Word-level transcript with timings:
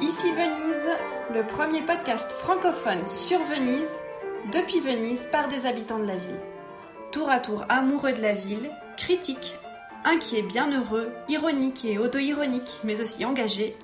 Ici 0.00 0.30
Venise, 0.32 0.90
le 1.34 1.46
premier 1.46 1.82
podcast 1.82 2.32
francophone 2.32 3.04
sur 3.06 3.38
Venise, 3.44 3.90
depuis 4.52 4.80
Venise 4.80 5.28
par 5.32 5.48
des 5.48 5.66
habitants 5.66 5.98
de 5.98 6.04
la 6.06 6.16
ville. 6.16 6.38
Tour 7.12 7.30
à 7.30 7.40
tour 7.40 7.64
amoureux 7.68 8.12
de 8.12 8.20
la 8.20 8.34
ville, 8.34 8.70
critiques, 8.96 9.56
inquiets, 10.04 10.42
bienheureux, 10.42 11.08
ironiques 11.28 11.84
et 11.84 11.98
auto-ironiques, 11.98 12.80
mais 12.84 13.00
aussi 13.00 13.24
engagés. 13.24 13.76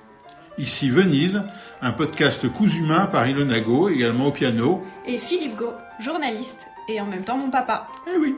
Ici 0.57 0.89
Venise, 0.89 1.41
un 1.81 1.91
podcast 1.91 2.47
cousu 2.51 2.81
main 2.83 3.07
par 3.07 3.27
Ilona 3.27 3.59
Go, 3.59 3.89
également 3.89 4.27
au 4.27 4.31
piano. 4.31 4.83
Et 5.05 5.17
Philippe 5.17 5.55
Go, 5.55 5.71
journaliste 5.99 6.67
et 6.87 7.01
en 7.01 7.05
même 7.05 7.23
temps 7.23 7.37
mon 7.37 7.49
papa. 7.49 7.87
Eh 8.13 8.17
oui 8.17 8.35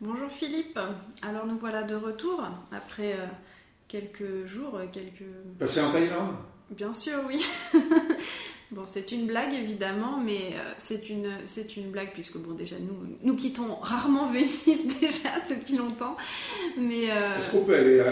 Bonjour 0.00 0.28
Philippe, 0.30 0.80
alors 1.22 1.46
nous 1.46 1.58
voilà 1.58 1.84
de 1.84 1.94
retour 1.94 2.42
après 2.72 3.12
euh, 3.12 3.26
quelques 3.92 4.46
jours, 4.46 4.76
euh, 4.76 4.86
quelques... 4.90 5.28
Passé 5.58 5.80
en 5.80 5.90
Thaïlande 5.92 6.34
Bien 6.70 6.94
sûr, 6.94 7.18
oui. 7.28 7.44
bon, 8.70 8.86
c'est 8.86 9.12
une 9.12 9.26
blague 9.26 9.52
évidemment, 9.52 10.18
mais 10.18 10.54
euh, 10.54 10.72
c'est 10.78 11.10
une, 11.10 11.36
c'est 11.44 11.76
une 11.76 11.90
blague 11.90 12.12
puisque 12.14 12.38
bon, 12.38 12.54
déjà 12.54 12.76
nous, 12.80 12.96
nous 13.22 13.36
quittons 13.36 13.74
rarement 13.74 14.24
Venise 14.32 14.98
déjà 15.00 15.28
depuis 15.50 15.76
longtemps. 15.76 16.16
Mais 16.78 17.04
est-ce 17.04 17.50
qu'on 17.50 17.64
peut 17.64 17.76
aller 17.76 18.02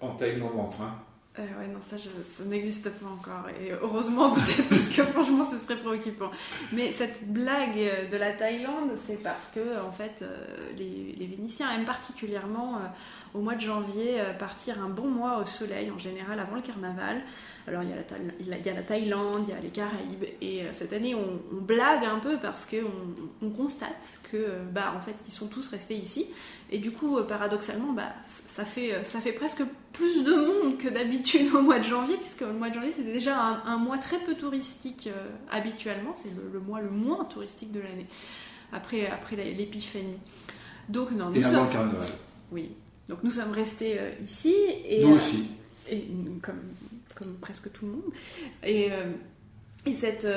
en 0.00 0.14
Thaïlande 0.14 0.56
en 0.56 0.68
train? 0.68 0.94
Euh, 1.40 1.60
ouais, 1.60 1.68
non, 1.68 1.80
ça, 1.80 1.96
ça 1.96 2.44
n'existe 2.44 2.90
pas 2.90 3.06
encore. 3.06 3.48
Et 3.60 3.72
heureusement, 3.72 4.30
peut-être, 4.34 4.68
parce 4.68 4.88
que 4.88 5.02
franchement, 5.04 5.44
ce 5.44 5.58
serait 5.58 5.76
préoccupant. 5.76 6.30
Mais 6.72 6.92
cette 6.92 7.26
blague 7.32 8.08
de 8.10 8.16
la 8.16 8.32
Thaïlande, 8.32 8.90
c'est 9.06 9.22
parce 9.22 9.48
que, 9.54 9.80
en 9.80 9.92
fait, 9.92 10.22
euh, 10.22 10.44
les, 10.76 11.14
les, 11.18 11.26
Vénitiens 11.26 11.72
aiment 11.72 11.84
particulièrement, 11.84 12.76
euh, 12.76 13.38
au 13.38 13.40
mois 13.40 13.54
de 13.54 13.60
janvier, 13.60 14.20
partir 14.38 14.82
un 14.82 14.88
bon 14.88 15.08
mois 15.08 15.38
au 15.38 15.46
soleil, 15.46 15.90
en 15.90 15.98
général, 15.98 16.40
avant 16.40 16.56
le 16.56 16.62
carnaval. 16.62 17.22
Alors, 17.68 17.82
il 17.82 17.90
y 17.90 17.92
a 17.92 17.96
la, 17.96 18.58
y 18.58 18.68
a 18.68 18.74
la 18.74 18.82
Thaïlande, 18.82 19.44
il 19.46 19.54
y 19.54 19.56
a 19.56 19.60
les 19.60 19.68
Caraïbes. 19.68 20.24
Et 20.40 20.64
cette 20.72 20.92
année, 20.92 21.14
on, 21.14 21.40
on, 21.52 21.60
blague 21.60 22.04
un 22.04 22.18
peu 22.18 22.38
parce 22.38 22.66
qu'on 22.66 23.46
on 23.46 23.50
constate 23.50 24.18
que, 24.32 24.58
bah, 24.72 24.92
en 24.96 25.00
fait, 25.00 25.14
ils 25.28 25.32
sont 25.32 25.46
tous 25.46 25.68
restés 25.68 25.94
ici. 25.94 26.26
Et 26.70 26.78
du 26.78 26.90
coup, 26.90 27.22
paradoxalement, 27.22 27.92
bah, 27.92 28.12
ça, 28.26 28.64
fait, 28.64 29.04
ça 29.04 29.20
fait 29.20 29.32
presque 29.32 29.62
plus 29.92 30.24
de 30.24 30.34
monde 30.34 30.78
que 30.78 30.88
d'habitude 30.88 31.48
au 31.54 31.62
mois 31.62 31.78
de 31.78 31.84
janvier, 31.84 32.16
puisque 32.16 32.42
le 32.42 32.52
mois 32.52 32.70
de 32.70 32.74
janvier, 32.74 32.92
c'est 32.94 33.04
déjà 33.04 33.62
un, 33.64 33.76
mois 33.76 33.98
très 33.98 34.18
peu 34.18 34.34
touristique 34.34 35.08
euh, 35.08 35.28
habituellement. 35.50 36.14
C'est 36.14 36.30
le, 36.34 36.60
mois 36.60 36.80
le 36.80 36.90
moins 36.90 37.24
touristique 37.24 37.72
de 37.72 37.80
l'année, 37.80 38.06
après, 38.72 39.06
après 39.06 39.36
l'épiphanie. 39.36 40.18
Donc, 40.88 41.10
non, 41.12 41.30
nous 41.30 41.40
et 41.40 41.44
avant 41.44 41.64
le 41.64 41.70
carnaval. 41.70 42.08
Oui. 42.52 42.72
Donc, 43.08 43.22
nous 43.22 43.30
sommes 43.30 43.52
restés 43.52 43.98
euh, 43.98 44.10
ici. 44.22 44.54
Et, 44.84 45.04
nous 45.04 45.14
aussi. 45.14 45.48
Euh, 45.90 45.94
et, 45.94 46.08
comme, 46.42 46.60
comme 47.14 47.34
presque 47.40 47.72
tout 47.72 47.86
le 47.86 47.92
monde. 47.92 48.12
Et. 48.64 48.90
Et 49.86 49.94
cette, 49.94 50.28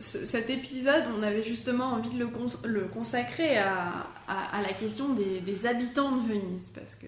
cet 0.00 0.50
épisode, 0.50 1.04
on 1.16 1.22
avait 1.22 1.42
justement 1.42 1.86
envie 1.86 2.10
de 2.10 2.18
le, 2.18 2.28
le 2.64 2.84
consacrer 2.84 3.56
à, 3.56 4.06
à, 4.28 4.60
la 4.60 4.74
question 4.74 5.14
des, 5.14 5.40
des, 5.40 5.64
habitants 5.64 6.14
de 6.16 6.28
Venise, 6.28 6.70
parce 6.74 6.96
que 6.96 7.06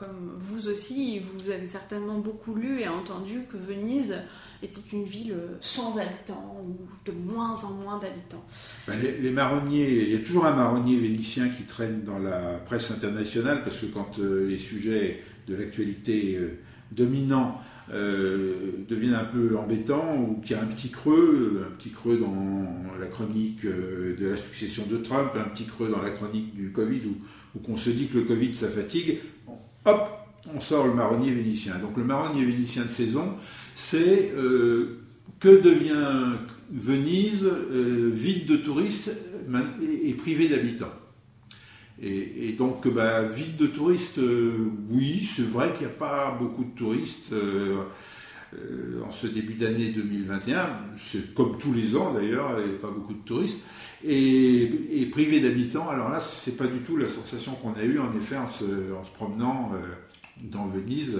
comme 0.00 0.38
vous 0.38 0.68
aussi, 0.68 1.20
vous 1.20 1.50
avez 1.50 1.66
certainement 1.66 2.18
beaucoup 2.18 2.54
lu 2.54 2.80
et 2.80 2.88
entendu 2.88 3.42
que 3.50 3.58
Venise 3.58 4.14
était 4.62 4.80
une 4.92 5.04
ville 5.04 5.36
sans 5.60 5.98
habitants 5.98 6.64
ou 6.64 6.76
de 7.04 7.12
moins 7.12 7.54
en 7.62 7.70
moins 7.72 7.98
d'habitants. 7.98 8.44
Ben, 8.86 8.96
les, 8.98 9.30
marronniers, 9.30 10.04
il 10.04 10.10
y 10.10 10.16
a 10.16 10.24
toujours 10.24 10.46
un 10.46 10.54
marronnier 10.54 10.96
vénitien 10.96 11.50
qui 11.50 11.64
traîne 11.64 12.02
dans 12.02 12.18
la 12.18 12.58
presse 12.64 12.90
internationale 12.90 13.62
parce 13.62 13.78
que 13.78 13.86
quand 13.86 14.18
euh, 14.18 14.48
les 14.48 14.58
sujets 14.58 15.22
de 15.46 15.54
l'actualité 15.54 16.36
euh, 16.36 16.58
dominants 16.92 17.60
euh, 17.92 18.72
deviennent 18.88 19.14
un 19.14 19.24
peu 19.24 19.56
embêtants 19.58 20.16
ou 20.16 20.40
qu'il 20.40 20.56
y 20.56 20.58
a 20.58 20.62
un 20.62 20.66
petit 20.66 20.90
creux, 20.90 21.66
un 21.66 21.74
petit 21.76 21.90
creux 21.90 22.16
dans 22.16 22.98
la 22.98 23.06
chronique 23.06 23.66
de 23.66 24.28
la 24.28 24.36
succession 24.36 24.84
de 24.90 24.96
Trump, 24.96 25.32
un 25.34 25.48
petit 25.48 25.64
creux 25.64 25.88
dans 25.88 26.02
la 26.02 26.10
chronique 26.10 26.54
du 26.54 26.70
Covid 26.70 27.00
ou, 27.06 27.58
qu'on 27.60 27.76
se 27.76 27.90
dit 27.90 28.06
que 28.06 28.18
le 28.18 28.24
Covid 28.24 28.54
ça 28.54 28.68
fatigue, 28.68 29.18
hop, 29.84 30.20
on 30.54 30.60
sort 30.60 30.86
le 30.86 30.94
marronnier 30.94 31.30
vénitien. 31.32 31.78
Donc 31.78 31.96
le 31.96 32.04
marronnier 32.04 32.44
vénitien 32.44 32.84
de 32.84 32.90
saison, 32.90 33.34
c'est 33.74 34.32
euh, 34.36 35.00
que 35.38 35.60
devient 35.60 36.38
Venise 36.72 37.44
euh, 37.44 38.10
vide 38.12 38.46
de 38.46 38.56
touristes 38.56 39.10
et, 40.04 40.14
privée 40.14 40.48
d'habitants. 40.48 40.92
Et, 42.02 42.52
donc, 42.52 42.88
bah, 42.88 43.22
vide 43.24 43.56
de 43.56 43.66
touristes, 43.66 44.18
euh, 44.18 44.70
oui, 44.88 45.22
c'est 45.24 45.46
vrai 45.46 45.72
qu'il 45.72 45.86
n'y 45.86 45.92
a 45.92 45.96
pas 45.96 46.34
beaucoup 46.38 46.64
de 46.64 46.70
touristes 46.70 47.34
en 49.04 49.10
ce 49.10 49.26
début 49.26 49.54
d'année 49.54 49.88
2021. 49.88 50.70
C'est 50.96 51.34
comme 51.34 51.58
tous 51.58 51.74
les 51.74 51.96
ans 51.96 52.14
d'ailleurs, 52.14 52.56
il 52.60 52.70
n'y 52.70 52.76
a 52.76 52.78
pas 52.78 52.90
beaucoup 52.90 53.12
de 53.12 53.24
touristes. 53.24 53.58
Et, 54.04 55.08
privé 55.12 55.40
d'habitants, 55.40 55.88
alors 55.88 56.08
là, 56.08 56.20
c'est 56.20 56.56
pas 56.56 56.66
du 56.66 56.80
tout 56.80 56.96
la 56.96 57.08
sensation 57.08 57.52
qu'on 57.54 57.74
a 57.74 57.82
eue 57.82 57.98
en 57.98 58.16
effet 58.16 58.36
en 58.36 58.48
se, 58.48 58.64
promenant 59.14 59.72
euh, 59.74 59.78
dans 60.42 60.66
Venise. 60.66 61.18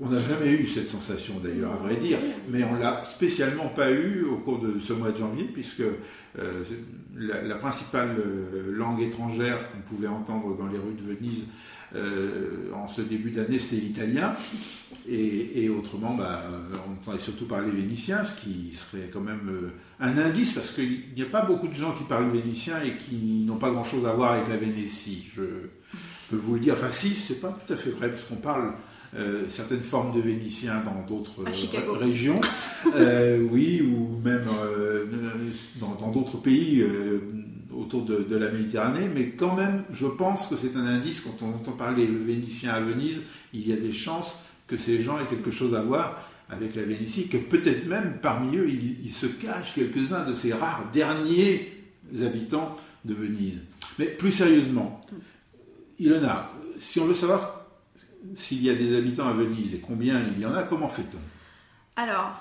On 0.00 0.08
n'a 0.08 0.20
jamais 0.20 0.50
eu 0.50 0.66
cette 0.66 0.88
sensation 0.88 1.34
d'ailleurs, 1.42 1.72
à 1.72 1.76
vrai 1.76 1.96
dire, 1.96 2.18
mais 2.48 2.64
on 2.64 2.74
l'a 2.74 3.04
spécialement 3.04 3.68
pas 3.68 3.92
eu 3.92 4.24
au 4.24 4.38
cours 4.38 4.58
de 4.58 4.80
ce 4.80 4.92
mois 4.92 5.12
de 5.12 5.18
janvier, 5.18 5.44
puisque 5.44 5.82
euh, 6.38 6.64
la, 7.16 7.54
principale 7.54 8.16
euh, 8.18 8.72
langue 8.72 9.00
étrangère 9.02 9.70
qu'on 9.70 9.94
pouvait 9.94 10.08
entendre 10.08 10.56
dans 10.56 10.66
les 10.66 10.78
rues 10.78 10.94
de 10.94 11.14
Venise 11.14 11.44
en 12.74 12.88
ce 12.88 13.02
début 13.02 13.30
d'année, 13.30 13.60
c'était 13.60 13.76
l'italien. 13.76 14.34
Et, 15.06 15.68
autrement, 15.68 16.14
bah, 16.14 16.44
on 16.88 16.92
entendait 16.92 17.18
surtout 17.18 17.44
parler 17.44 17.70
vénitien, 17.70 18.24
ce 18.24 18.34
qui 18.34 18.72
serait 18.72 19.10
quand 19.12 19.20
même 19.20 19.48
euh, 19.50 19.70
un 20.00 20.16
indice, 20.16 20.52
parce 20.52 20.70
qu'il 20.70 21.02
n'y 21.14 21.22
a 21.22 21.26
pas 21.26 21.42
beaucoup 21.42 21.68
de 21.68 21.74
gens 21.74 21.92
qui 21.92 22.04
parlent 22.04 22.30
vénitien 22.30 22.82
et 22.82 22.96
qui 22.96 23.44
n'ont 23.46 23.58
pas 23.58 23.70
grand-chose 23.70 24.06
à 24.06 24.14
voir 24.14 24.32
avec 24.32 24.48
la 24.48 24.56
Vénétie. 24.56 25.28
Je 25.36 25.42
peux 26.30 26.36
vous 26.36 26.54
le 26.54 26.60
dire. 26.60 26.72
Enfin, 26.72 26.88
si, 26.88 27.10
c'est 27.10 27.40
pas 27.40 27.48
tout 27.48 27.70
à 27.70 27.76
fait 27.76 27.90
vrai, 27.90 28.08
parce 28.08 28.24
qu'on 28.24 28.36
parle 28.36 28.72
euh, 29.16 29.44
certaines 29.48 29.82
formes 29.82 30.14
de 30.14 30.20
vénitien 30.20 30.82
dans 30.84 31.04
d'autres 31.06 31.42
euh, 31.42 31.92
régions, 31.92 32.40
oui, 33.50 33.82
ou 33.82 34.18
même 34.22 34.44
dans 35.80 36.10
d'autres 36.10 36.38
pays 36.38 36.84
autour 37.72 38.04
de, 38.04 38.18
de, 38.28 38.36
la 38.36 38.50
Méditerranée, 38.50 39.08
mais 39.12 39.30
quand 39.30 39.54
même, 39.54 39.84
je 39.92 40.06
pense 40.06 40.46
que 40.46 40.56
c'est 40.56 40.76
un 40.76 40.86
indice, 40.86 41.20
quand 41.20 41.42
on 41.42 41.50
entend 41.50 41.72
parler 41.72 42.06
le 42.06 42.18
vénitien 42.18 42.72
à 42.72 42.80
Venise, 42.80 43.20
il 43.52 43.68
y 43.68 43.72
a 43.72 43.76
des 43.76 43.92
chances 43.92 44.36
que 44.66 44.76
ces 44.76 45.00
gens 45.00 45.18
aient 45.20 45.26
quelque 45.26 45.50
chose 45.50 45.74
à 45.74 45.82
voir 45.82 46.20
avec 46.50 46.74
la 46.74 46.82
Vénétie, 46.82 47.28
que 47.28 47.36
peut-être 47.36 47.86
même 47.86 48.18
parmi 48.20 48.56
eux, 48.56 48.68
il, 48.68 49.12
se 49.12 49.26
cache 49.26 49.74
quelques-uns 49.74 50.24
de 50.24 50.34
ces 50.34 50.52
rares 50.52 50.90
derniers 50.92 51.72
habitants 52.20 52.76
de 53.04 53.14
Venise. 53.14 53.60
Mais 53.98 54.06
plus 54.06 54.32
sérieusement, 54.32 55.00
Ilona, 55.98 56.50
si 56.78 57.00
on 57.00 57.06
veut 57.06 57.14
savoir 57.14 57.63
s'il 58.34 58.62
y 58.62 58.70
a 58.70 58.74
des 58.74 58.96
habitants 58.96 59.28
à 59.28 59.32
Venise 59.32 59.74
et 59.74 59.78
combien 59.78 60.20
il 60.20 60.40
y 60.40 60.46
en 60.46 60.54
a, 60.54 60.62
comment 60.62 60.88
fait-on? 60.88 61.18
Alors, 61.96 62.32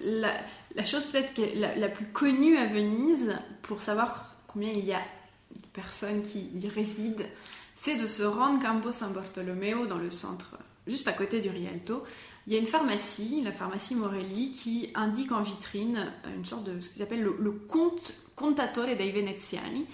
la, 0.00 0.84
chose 0.84 1.04
peut-être 1.06 1.40
la, 1.54 1.88
plus 1.88 2.06
connue 2.06 2.56
à 2.56 2.66
Venise, 2.66 3.36
pour 3.62 3.80
savoir 3.80 4.34
combien 4.46 4.70
il 4.70 4.84
y 4.84 4.92
a 4.92 5.00
de 5.00 5.66
personnes 5.72 6.22
qui 6.22 6.48
y 6.54 6.68
résident, 6.68 7.26
c'est 7.74 7.96
de 7.96 8.06
se 8.06 8.22
rendre 8.22 8.60
Campo 8.60 8.92
San 8.92 9.12
Bartolomeo 9.12 9.86
dans 9.86 9.98
le 9.98 10.10
centre 10.10 10.56
juste 10.86 11.08
à 11.08 11.12
côté 11.12 11.40
du 11.40 11.48
Rialto, 11.48 12.04
il 12.46 12.52
y 12.52 12.56
a 12.56 12.58
une 12.58 12.66
pharmacie, 12.66 13.40
la 13.44 13.52
pharmacie 13.52 13.94
Morelli, 13.94 14.50
qui 14.50 14.90
indique 14.94 15.32
en 15.32 15.42
vitrine 15.42 16.12
une 16.36 16.44
sorte 16.44 16.64
de 16.64 16.80
ce 16.80 16.90
qu'ils 16.90 17.02
appellent 17.02 17.22
le, 17.22 17.36
le 17.38 17.52
compte, 17.52 18.14
Contatore 18.34 18.96
dei 18.96 19.12
Veneziani, 19.12 19.86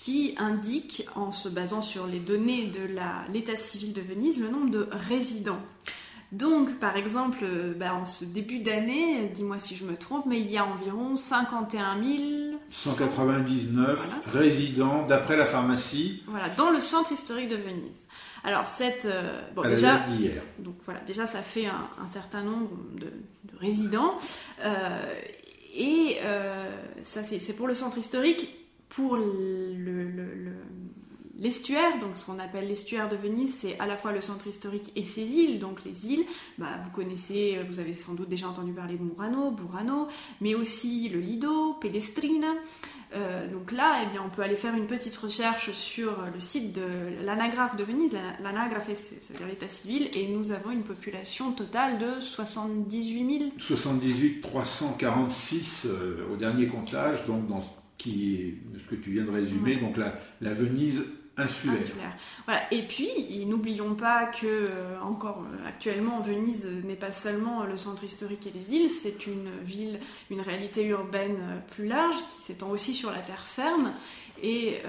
qui 0.00 0.34
indique, 0.38 1.06
en 1.16 1.32
se 1.32 1.48
basant 1.48 1.82
sur 1.82 2.06
les 2.06 2.20
données 2.20 2.66
de 2.66 2.80
l'état 3.32 3.56
civil 3.56 3.92
de 3.92 4.00
Venise, 4.00 4.40
le 4.40 4.48
nombre 4.48 4.70
de 4.70 4.88
résidents. 4.92 5.60
Donc, 6.30 6.78
par 6.78 6.96
exemple, 6.96 7.38
euh, 7.42 7.72
bah, 7.74 7.94
en 7.94 8.04
ce 8.04 8.26
début 8.26 8.58
d'année, 8.58 9.30
dis-moi 9.34 9.58
si 9.58 9.76
je 9.76 9.84
me 9.84 9.96
trompe, 9.96 10.26
mais 10.26 10.40
il 10.40 10.50
y 10.50 10.58
a 10.58 10.66
environ 10.66 11.16
51 11.16 11.96
199 12.68 14.14
résidents, 14.34 15.06
d'après 15.06 15.38
la 15.38 15.46
pharmacie. 15.46 16.22
Voilà, 16.26 16.50
dans 16.50 16.70
le 16.70 16.80
centre 16.80 17.12
historique 17.12 17.48
de 17.48 17.56
Venise. 17.56 18.04
Alors, 18.44 18.66
cette. 18.66 19.06
Euh, 19.06 19.40
bon, 19.54 19.62
déjà, 19.62 20.04
Donc, 20.58 20.74
voilà, 20.84 21.00
déjà, 21.00 21.26
ça 21.26 21.40
fait 21.40 21.64
un, 21.64 22.08
certain 22.12 22.42
nombre 22.42 22.76
de, 22.96 23.10
résidents. 23.58 24.18
Euh, 24.62 25.14
et 25.74 26.18
ça, 27.04 27.22
c'est 27.24 27.52
pour 27.54 27.66
le 27.66 27.74
centre 27.74 27.96
historique. 27.96 28.67
Pour 28.88 29.16
le 29.16 29.74
l'estuaire. 31.38 31.98
Donc 31.98 32.16
ce 32.16 32.26
qu'on 32.26 32.38
appelle 32.38 32.68
l'estuaire 32.68 33.08
de 33.08 33.16
Venise, 33.16 33.56
c'est 33.58 33.78
à 33.78 33.86
la 33.86 33.96
fois 33.96 34.12
le 34.12 34.20
centre 34.20 34.46
historique 34.46 34.92
et 34.96 35.04
ses 35.04 35.22
îles. 35.22 35.58
Donc 35.58 35.84
les 35.84 36.06
îles, 36.06 36.26
bah, 36.58 36.66
vous 36.84 36.90
connaissez, 36.90 37.58
vous 37.68 37.78
avez 37.78 37.94
sans 37.94 38.14
doute 38.14 38.28
déjà 38.28 38.48
entendu 38.48 38.72
parler 38.72 38.96
de 38.96 39.02
Murano, 39.02 39.50
Burano, 39.50 40.08
mais 40.40 40.54
aussi 40.54 41.08
le 41.08 41.20
Lido, 41.20 41.74
Pelestrina. 41.74 42.54
Euh, 43.14 43.50
donc 43.50 43.72
là, 43.72 44.02
eh 44.02 44.10
bien, 44.10 44.22
on 44.22 44.28
peut 44.28 44.42
aller 44.42 44.54
faire 44.54 44.74
une 44.74 44.86
petite 44.86 45.16
recherche 45.16 45.72
sur 45.72 46.14
le 46.32 46.40
site 46.40 46.74
de 46.74 47.24
l'anagraphe 47.24 47.74
de 47.76 47.84
Venise. 47.84 48.14
L'anagraphe, 48.42 48.90
c'est-à-dire 48.92 49.46
l'état 49.46 49.68
civil, 49.68 50.10
et 50.14 50.28
nous 50.28 50.50
avons 50.50 50.72
une 50.72 50.82
population 50.82 51.52
totale 51.52 51.98
de 51.98 52.20
78 52.20 53.38
000. 53.38 53.50
78 53.56 54.42
346 54.42 55.86
au 56.30 56.36
dernier 56.36 56.66
comptage, 56.66 57.24
donc 57.24 57.46
dans 57.46 57.60
qui, 57.98 58.54
ce 58.78 58.88
que 58.88 58.94
tu 58.94 59.10
viens 59.10 59.24
de 59.24 59.30
résumer, 59.30 59.76
donc 59.76 59.96
la, 59.96 60.18
la 60.40 60.54
Venise 60.54 61.02
Insulaire. 61.38 61.82
Voilà. 62.46 62.62
Et 62.72 62.82
puis, 62.82 63.08
n'oublions 63.46 63.94
pas 63.94 64.26
que, 64.26 64.46
euh, 64.46 65.00
encore 65.00 65.44
euh, 65.44 65.68
actuellement, 65.68 66.20
Venise 66.20 66.68
n'est 66.84 66.96
pas 66.96 67.12
seulement 67.12 67.64
le 67.64 67.76
centre 67.76 68.02
historique 68.02 68.48
et 68.48 68.50
les 68.50 68.74
îles, 68.74 68.90
c'est 68.90 69.26
une 69.28 69.48
ville, 69.62 70.00
une 70.30 70.40
réalité 70.40 70.84
urbaine 70.86 71.36
euh, 71.40 71.58
plus 71.70 71.86
large 71.86 72.16
qui 72.28 72.42
s'étend 72.42 72.70
aussi 72.70 72.92
sur 72.92 73.12
la 73.12 73.20
terre 73.20 73.46
ferme. 73.46 73.92
Et 74.40 74.82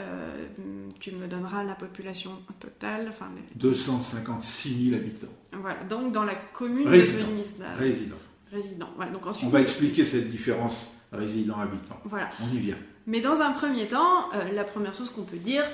tu 1.00 1.12
me 1.12 1.28
donneras 1.28 1.64
la 1.64 1.74
population 1.74 2.34
totale. 2.60 3.08
Enfin, 3.10 3.32
256 3.56 4.90
000 4.92 4.96
habitants. 4.96 5.34
Voilà, 5.54 5.84
donc 5.86 6.12
dans 6.12 6.24
la 6.24 6.36
commune 6.36 6.86
de 6.86 6.90
Venise. 6.92 7.56
Résidents. 7.76 8.16
Résidents. 8.52 8.90
donc 9.12 9.26
ensuite, 9.26 9.48
on 9.48 9.50
va 9.50 9.62
expliquer 9.62 10.06
cette 10.06 10.30
différence 10.30 10.92
résident-habitant. 11.12 12.00
Voilà. 12.06 12.30
On 12.42 12.54
y 12.56 12.60
vient. 12.60 12.78
Mais 13.08 13.22
dans 13.22 13.42
un 13.42 13.52
premier 13.52 13.88
temps, 13.88 14.30
la 14.54 14.64
première 14.64 14.94
chose 14.94 15.10
qu'on 15.10 15.24
peut 15.24 15.38
dire, 15.38 15.66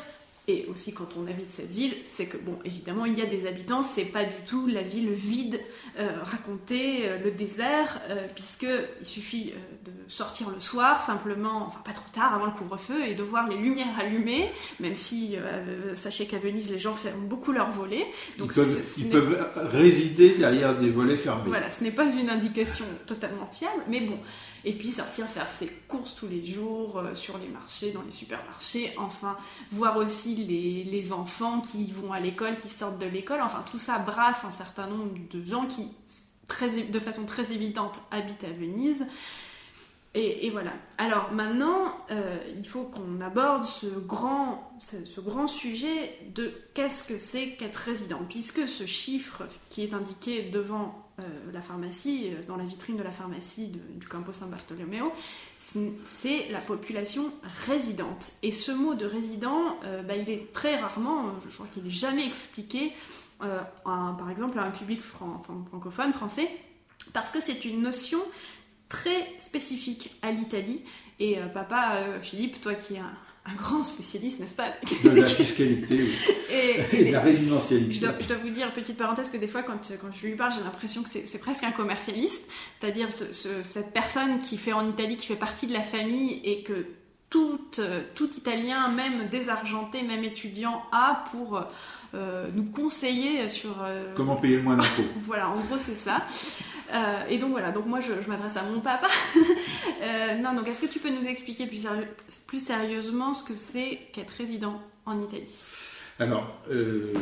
et 0.48 0.68
aussi 0.72 0.94
quand 0.94 1.10
on 1.18 1.28
habite 1.28 1.52
cette 1.52 1.72
ville, 1.72 1.96
c'est 2.08 2.28
que, 2.28 2.38
bon, 2.38 2.60
évidemment, 2.64 3.06
il 3.06 3.18
y 3.18 3.22
a 3.22 3.26
des 3.26 3.48
habitants, 3.48 3.82
c'est 3.82 4.06
pas 4.06 4.26
du 4.26 4.36
tout 4.46 4.68
la 4.68 4.82
ville 4.82 5.10
vide, 5.10 5.60
euh, 5.98 6.10
racontée, 6.22 7.08
euh, 7.08 7.18
le 7.24 7.32
désert, 7.32 8.00
euh, 8.10 8.28
puisque 8.34 8.68
il 9.00 9.06
suffit 9.06 9.54
de 9.84 9.92
sortir 10.08 10.52
le 10.52 10.60
soir, 10.60 11.02
simplement, 11.02 11.66
enfin 11.66 11.80
pas 11.84 11.94
trop 11.94 12.10
tard, 12.14 12.36
avant 12.36 12.46
le 12.46 12.52
couvre-feu, 12.52 13.06
et 13.08 13.16
de 13.16 13.24
voir 13.24 13.48
les 13.48 13.58
lumières 13.58 14.00
allumées, 14.00 14.52
même 14.80 14.96
si, 14.96 15.36
sachez 15.96 16.28
qu'à 16.28 16.38
Venise, 16.38 16.72
les 16.72 16.80
gens 16.80 16.94
ferment 16.94 17.28
beaucoup 17.28 17.52
leurs 17.52 17.72
volets. 17.72 18.06
Donc 18.38 18.54
ils 18.98 19.10
peuvent, 19.10 19.50
résider 19.56 20.36
derrière 20.36 20.78
des 20.78 20.90
volets 20.90 21.18
fermés. 21.18 21.44
Voilà, 21.48 21.72
ce 21.72 21.84
n'est 21.84 21.92
pas 21.92 22.06
une 22.06 22.30
indication 22.30 22.86
totalement 23.08 23.48
fiable, 23.52 23.84
mais 23.90 24.02
bon. 24.02 24.20
Et 24.68 24.74
puis 24.74 24.90
sortir 24.90 25.28
faire 25.28 25.48
ses 25.48 25.68
courses 25.88 26.16
tous 26.16 26.28
les 26.28 26.44
jours 26.44 27.02
sur 27.14 27.38
les 27.38 27.48
marchés, 27.48 27.92
dans 27.92 28.02
les 28.02 28.12
supermarchés, 28.12 28.94
enfin, 28.98 29.38
voir 29.72 29.96
aussi 29.98 30.36
les, 30.36 31.14
enfants 31.14 31.62
qui 31.62 31.92
vont 31.92 32.12
à 32.12 32.20
l'école, 32.20 32.58
qui 32.58 32.70
sortent 32.70 32.98
de 32.98 33.06
l'école. 33.06 33.42
Enfin, 33.42 33.64
tout 33.70 33.78
ça 33.78 34.00
brasse 34.00 34.44
un 34.44 34.52
certain 34.52 34.88
nombre 34.88 35.14
de 35.30 35.46
gens 35.46 35.68
qui, 35.68 35.88
de 36.92 37.00
façon 37.00 37.26
très 37.26 37.54
évidente, 37.54 38.02
habitent 38.10 38.44
à 38.44 38.50
Venise. 38.50 39.06
Et, 40.16 40.50
voilà. 40.50 40.72
Alors 40.98 41.34
maintenant, 41.34 41.94
euh, 42.10 42.38
il 42.58 42.66
faut 42.66 42.84
qu'on 42.84 43.20
aborde 43.20 43.66
ce 43.66 43.86
grand, 43.86 44.72
ce, 44.80 45.20
grand 45.20 45.48
sujet 45.48 46.18
de 46.34 46.54
qu'est-ce 46.74 47.04
que 47.04 47.18
c'est 47.18 47.52
qu'être 47.52 47.76
résident, 47.76 48.22
puisque 48.30 48.66
ce 48.66 48.86
chiffre 48.86 49.44
qui 49.70 49.84
est 49.84 49.94
indiqué 49.94 50.44
devant 50.44 51.06
euh, 51.20 51.24
la 51.52 51.62
pharmacie, 51.62 52.30
euh, 52.32 52.44
dans 52.48 52.56
la 52.56 52.64
vitrine 52.64 52.96
de 52.96 53.04
la 53.04 53.12
pharmacie 53.12 53.68
du 53.68 54.08
Campo 54.08 54.32
San 54.32 54.50
Bartolomeo, 54.50 55.12
c'est 56.06 56.48
la 56.50 56.62
population 56.62 57.34
résidente. 57.68 58.32
Et 58.42 58.52
ce 58.52 58.72
mot 58.72 58.94
de 58.94 59.06
résident, 59.06 59.78
bah, 60.08 60.16
il 60.16 60.30
est 60.30 60.54
très 60.54 60.78
rarement, 60.78 61.34
je 61.50 61.54
crois 61.54 61.68
qu'il 61.74 61.84
n'est 61.84 61.90
jamais 61.90 62.26
expliqué, 62.26 62.94
par 63.40 64.30
exemple, 64.30 64.60
à 64.60 64.64
un 64.64 64.70
public 64.70 65.02
francophone, 65.02 66.14
français, 66.14 66.50
parce 67.14 67.32
que 67.32 67.42
c'est 67.42 67.66
une 67.66 67.82
notion 67.82 68.20
très 68.90 69.34
spécifique 69.40 70.16
à 70.22 70.32
l'Italie. 70.32 70.84
Et 71.20 71.38
euh, 71.38 71.48
papa, 71.48 72.04
Philippe, 72.22 72.62
toi 72.62 72.74
qui 72.74 72.96
es 72.96 73.00
un, 73.00 73.14
un 73.46 73.54
grand 73.54 73.84
spécialiste, 73.84 74.40
n'est-ce 74.40 74.56
pas? 74.56 74.74
De 75.04 75.10
la 75.10 75.26
fiscalité 75.26 76.06
et, 76.52 77.06
de 77.06 77.12
la 77.12 77.22
résidentialité. 77.22 77.92
Je 77.92 78.00
dois, 78.00 78.38
vous 78.42 78.50
dire, 78.50 78.74
petite 78.74 78.98
parenthèse, 78.98 79.30
que 79.30 79.38
des 79.38 79.48
fois, 79.48 79.62
quand, 79.62 79.92
quand 80.02 80.12
je 80.12 80.26
lui 80.26 80.36
parle, 80.36 80.54
j'ai 80.54 80.64
l'impression 80.64 81.04
que 81.04 81.10
c'est 81.10 81.40
presque 81.40 81.64
un 81.64 81.72
commercialiste, 81.72 82.44
c'est-à-dire 82.80 83.10
cette 83.12 83.94
personne 83.94 84.40
qui 84.40 84.58
fait 84.58 84.74
en 84.74 84.90
Italie, 84.90 85.16
qui 85.16 85.28
fait 85.28 85.36
partie 85.36 85.68
de 85.68 85.74
la 85.74 85.84
famille 85.84 86.42
et 86.44 86.64
que 86.64 86.88
tout, 87.30 87.60
tout 88.16 88.30
Italien, 88.36 88.88
même 88.90 89.28
désargenté, 89.30 90.02
même 90.04 90.24
étudiant, 90.24 90.82
a 90.92 91.24
pour 91.32 91.62
euh, 92.14 92.48
nous 92.54 92.66
conseiller 92.66 93.50
sur... 93.50 93.84
Euh, 93.84 94.14
Comment 94.16 94.38
payer 94.38 94.58
le 94.58 94.64
moins 94.64 94.78
d'impôts. 94.78 95.04
voilà, 95.18 95.50
en 95.50 95.56
gros, 95.56 95.78
c'est 95.78 95.96
ça. 95.96 96.26
Euh, 96.94 97.28
et 97.30 97.38
donc 97.38 97.52
voilà, 97.52 97.72
donc 97.72 97.86
moi 97.88 98.00
je, 98.00 98.30
m'adresse 98.30 98.58
à 98.58 98.64
mon 98.64 98.80
papa. 98.82 99.08
Euh, 100.04 100.36
non, 100.36 100.54
donc 100.54 100.68
est-ce 100.68 100.82
que 100.82 100.92
tu 100.92 101.00
peux 101.00 101.10
nous 101.10 101.26
expliquer 101.26 101.66
plus, 101.66 102.60
sérieusement 102.60 103.34
ce 103.34 103.44
que 103.44 103.54
c'est 103.54 104.00
qu'être 104.14 104.32
résident 104.32 104.80
en 105.06 105.20
Italie? 105.22 105.50
Alors, 106.20 106.52
euh, 106.70 107.14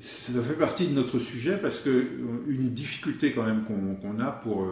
ça 0.00 0.40
fait 0.42 0.54
partie 0.54 0.88
de 0.88 0.94
notre 0.94 1.18
sujet 1.18 1.58
parce 1.58 1.78
que 1.78 2.06
une 2.48 2.70
difficulté 2.70 3.32
quand 3.32 3.44
même 3.44 3.64
qu'on 3.64 4.18
a 4.18 4.32
pour 4.32 4.66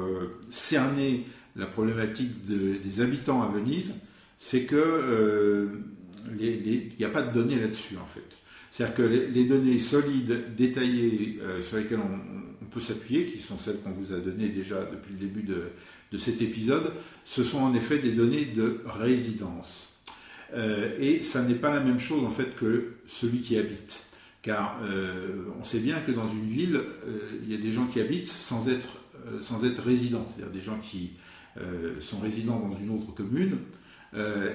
cerner 0.50 1.26
la 1.54 1.66
problématique 1.66 2.40
des 2.42 3.00
habitants 3.00 3.42
à 3.42 3.48
Venise, 3.48 3.92
c'est 4.38 4.62
que 4.62 5.68
il 6.40 6.88
n'y 6.98 7.04
a 7.04 7.10
pas 7.10 7.22
de 7.22 7.32
données 7.32 7.60
là-dessus 7.60 7.96
en 7.96 8.06
fait. 8.06 8.26
C'est-à-dire 8.72 8.96
que 8.96 9.02
les, 9.02 9.44
données 9.44 9.78
solides, 9.78 10.54
détaillées, 10.56 11.38
sur 11.60 11.76
lesquelles 11.76 12.00
on, 12.00 12.45
peut 12.66 12.80
s'appuyer, 12.80 13.26
qui 13.26 13.40
sont 13.40 13.58
celles 13.58 13.78
qu'on 13.80 13.90
vous 13.90 14.12
a 14.12 14.18
données 14.18 14.48
déjà 14.48 14.84
depuis 14.84 15.12
le 15.12 15.18
début 15.18 15.42
de, 15.42 16.18
cet 16.18 16.40
épisode, 16.40 16.92
ce 17.24 17.44
sont 17.44 17.58
en 17.58 17.74
effet 17.74 17.98
des 17.98 18.12
données 18.12 18.46
de 18.46 18.80
résidence. 18.86 19.90
Euh, 20.54 20.96
et 20.98 21.22
ça 21.22 21.42
n'est 21.42 21.56
pas 21.56 21.70
la 21.70 21.80
même 21.80 21.98
chose 21.98 22.24
en 22.24 22.30
fait 22.30 22.56
que 22.56 22.94
celui 23.06 23.40
qui 23.40 23.58
habite. 23.58 24.02
Car 24.40 24.78
euh, 24.84 25.44
on 25.60 25.64
sait 25.64 25.80
bien 25.80 26.00
que 26.00 26.12
dans 26.12 26.28
une 26.28 26.48
ville, 26.48 26.76
euh, 26.76 27.40
il 27.42 27.50
y 27.50 27.54
a 27.54 27.58
des 27.58 27.72
gens 27.72 27.86
qui 27.86 28.00
habitent 28.00 28.28
sans 28.28 28.68
être, 28.68 28.98
sans 29.42 29.64
être 29.64 29.82
résidents, 29.82 30.26
c'est-à-dire 30.28 30.52
des 30.52 30.62
gens 30.62 30.78
qui 30.78 31.12
sont 32.00 32.18
résidents 32.18 32.60
dans 32.60 32.78
une 32.78 32.90
autre 32.90 33.14
commune 33.14 33.56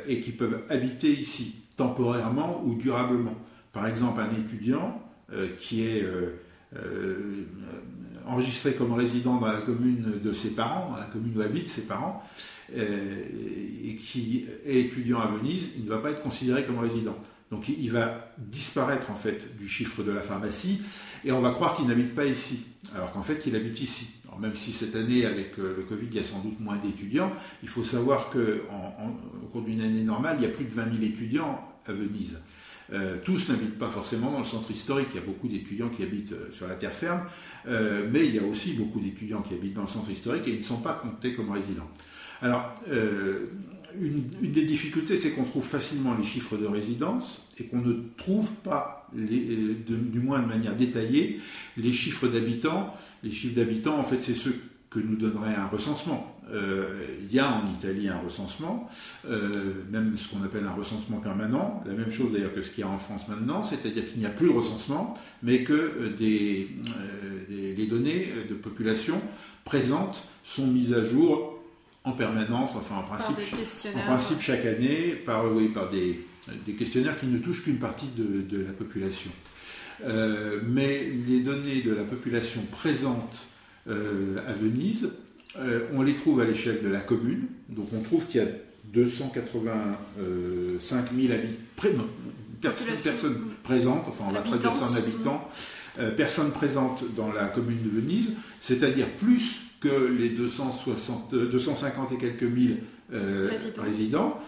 et 0.08 0.22
qui 0.22 0.32
peuvent 0.32 0.62
habiter 0.70 1.12
ici 1.12 1.56
temporairement 1.76 2.64
ou 2.64 2.76
durablement. 2.76 3.36
Par 3.74 3.88
exemple, 3.88 4.22
un 4.22 4.30
étudiant 4.40 5.04
qui 5.58 5.88
est 5.88 6.08
euh, 6.76 7.46
enregistré 8.26 8.74
comme 8.74 8.94
résident 8.94 9.38
dans 9.38 9.52
la 9.52 9.62
commune 9.62 10.20
de 10.24 10.34
ses 10.34 10.52
parents, 10.52 10.92
dans 10.92 10.98
la 10.98 11.06
commune 11.06 11.38
où 11.38 11.42
habitent 11.42 11.68
ses 11.68 11.82
parents, 11.82 12.24
euh, 12.76 13.24
et 13.84 13.96
qui 13.96 14.46
est 14.66 14.80
étudiant 14.80 15.20
à 15.20 15.28
Venise, 15.28 15.70
il 15.78 15.86
ne 15.86 15.90
va 15.90 15.98
pas 15.98 16.12
être 16.12 16.22
considéré 16.22 16.64
comme 16.64 16.80
résident. 16.80 17.18
Donc 17.50 17.68
il 17.68 17.92
va 17.92 18.34
disparaître 18.38 19.12
en 19.12 19.16
fait 19.16 19.58
du 19.58 19.68
chiffre 19.68 20.04
de 20.04 20.12
la 20.12 20.22
pharmacie 20.22 20.82
et 21.26 21.34
on 21.34 21.42
va 21.42 21.52
croire 21.52 21.76
qu'il 21.76 21.86
n'habite 21.86 22.16
pas 22.16 22.26
ici, 22.26 22.64
alors 22.96 23.12
qu'en 23.12 23.24
fait 23.24 23.46
il 23.46 23.56
habite 23.56 23.82
ici. 23.82 24.08
Même 24.40 24.56
si 24.56 24.72
cette 24.72 24.96
année 24.96 25.26
avec 25.26 25.60
euh, 25.60 25.76
le 25.76 25.84
Covid 25.84 26.08
il 26.10 26.16
y 26.16 26.20
a 26.20 26.24
sans 26.24 26.40
doute 26.40 26.60
moins 26.62 26.78
d'étudiants, 26.78 27.34
il 27.62 27.68
faut 27.68 27.84
savoir 27.84 28.30
qu'au 28.30 29.48
cours 29.52 29.62
d'une 29.62 29.82
année 29.82 30.04
normale 30.04 30.38
il 30.40 30.44
y 30.44 30.46
a 30.46 30.50
plus 30.50 30.64
de 30.64 30.74
20 30.74 30.98
000 30.98 31.04
étudiants 31.04 31.60
à 31.86 31.92
Venise. 31.92 32.38
Euh, 32.94 33.18
tous 33.24 33.50
n'habitent 33.50 33.78
pas 33.78 33.90
forcément 33.90 34.32
dans 34.32 34.40
le 34.40 34.46
centre 34.46 34.70
historique. 34.70 35.08
Il 35.14 35.16
y 35.16 35.24
a 35.24 35.26
beaucoup 35.26 35.48
d'étudiants 35.48 35.90
qui 35.90 36.04
habitent 36.04 36.34
euh, 36.34 36.52
sur 36.52 36.68
la 36.68 36.76
terre 36.76 36.94
ferme, 36.94 37.22
euh, 37.68 38.08
mais 38.12 38.26
il 38.26 38.36
y 38.36 38.40
a 38.40 38.44
aussi 38.44 38.74
beaucoup 38.74 39.00
d'étudiants 39.00 39.42
qui 39.42 39.54
habitent 39.54 39.76
dans 39.76 39.84
le 39.84 39.88
centre 39.88 40.10
historique 40.10 40.48
et 40.48 40.52
ils 40.52 40.58
ne 40.58 40.64
sont 40.64 40.78
pas 40.78 40.94
comptés 40.94 41.34
comme 41.34 41.52
résidents. 41.52 41.90
Alors, 42.42 42.74
une, 44.00 44.52
des 44.52 44.64
difficultés, 44.64 45.16
c'est 45.16 45.30
qu'on 45.30 45.44
trouve 45.44 45.64
facilement 45.64 46.16
les 46.16 46.24
chiffres 46.24 46.58
de 46.58 46.66
résidence 46.66 47.48
et 47.60 47.66
qu'on 47.66 47.82
ne 47.82 47.94
trouve 48.18 48.52
pas, 48.64 49.08
du 49.14 50.20
moins 50.20 50.40
de 50.40 50.48
manière 50.48 50.76
détaillée, 50.76 51.40
les 51.78 51.94
chiffres 51.94 52.28
d'habitants. 52.28 52.96
Les 53.24 53.30
chiffres 53.30 53.54
d'habitants, 53.54 54.00
en 54.00 54.04
fait, 54.04 54.24
c'est 54.24 54.34
ceux 54.34 54.56
que 54.90 54.98
nous 54.98 55.18
donnerait 55.18 55.54
un 55.54 55.68
recensement. 55.68 56.31
Euh, 56.50 57.06
il 57.22 57.34
y 57.34 57.40
a 57.40 57.52
en 57.52 57.66
Italie 57.72 58.10
un 58.10 58.18
recensement, 58.18 58.90
euh, 59.30 59.74
même 59.92 60.18
ce 60.18 60.28
qu'on 60.28 60.44
appelle 60.44 60.66
un 60.66 60.74
recensement 60.74 61.18
permanent, 61.18 61.84
la 61.86 61.94
même 61.94 62.12
chose 62.12 62.32
d'ailleurs 62.34 62.54
que 62.54 62.62
ce 62.62 62.72
qu'il 62.72 62.82
y 62.82 62.84
a 62.84 62.90
en 62.90 62.98
France 62.98 63.28
maintenant, 63.28 63.64
c'est-à-dire 63.64 64.10
qu'il 64.10 64.20
n'y 64.20 64.26
a 64.26 64.32
plus 64.32 64.48
de 64.48 64.54
recensement, 64.54 65.14
mais 65.44 65.64
que 65.64 65.74
euh, 65.74 66.10
des, 66.18 66.70
les 67.50 67.88
données 67.88 68.34
de 68.50 68.54
population 68.56 69.22
présentes 69.64 70.24
sont 70.44 70.68
mises 70.68 70.94
à 70.94 71.04
jour 71.04 71.60
en 72.04 72.14
permanence, 72.14 72.76
enfin 72.76 72.96
en 72.96 73.04
principe, 73.04 73.38
en 73.96 74.02
principe 74.02 74.42
chaque 74.42 74.66
année, 74.66 75.14
par, 75.26 75.54
oui, 75.54 75.68
par 75.68 75.92
des, 75.92 76.26
des 76.66 76.74
questionnaires 76.74 77.18
qui 77.18 77.28
ne 77.28 77.38
touchent 77.38 77.64
qu'une 77.64 77.78
partie 77.78 78.10
de, 78.18 78.42
de, 78.42 78.64
la 78.64 78.74
population. 78.74 79.30
mais 80.68 81.12
les 81.28 81.42
données 81.42 81.82
de 81.84 81.94
la 81.94 82.04
population 82.04 82.64
présente 82.72 83.46
euh, 83.88 84.38
à 84.48 84.54
Venise. 84.54 85.10
Euh, 85.60 85.82
on 85.94 86.02
les 86.02 86.16
trouve 86.16 86.40
à 86.40 86.46
l'échelle 86.46 86.82
de 86.84 86.88
la 86.88 87.02
commune, 87.02 87.48
donc 87.70 87.90
on 87.94 88.00
trouve 88.02 88.26
qu'il 88.28 88.42
y 88.42 88.44
a 88.44 88.48
285 88.86 91.06
000 91.18 91.34
habitants, 91.34 92.08
personne 92.62 93.36
présente, 93.64 94.08
enfin 94.08 94.26
on 94.28 94.32
va 94.32 94.42
traduire 94.42 94.74
ça 94.74 94.86
en 94.86 94.96
habitants, 94.96 95.48
personnes 96.16 96.52
présentes 96.52 97.04
dans 97.16 97.32
la 97.32 97.46
commune 97.46 97.84
de 97.84 97.90
Venise, 97.90 98.32
c'est-à-dire 98.60 99.08
plus 99.10 99.62
que 99.82 99.90
les 99.90 100.30
260, 100.30 101.36
250 101.36 102.14
et 102.14 102.18
quelques 102.18 102.44
mille 102.44 102.78
résidents. 103.78 104.40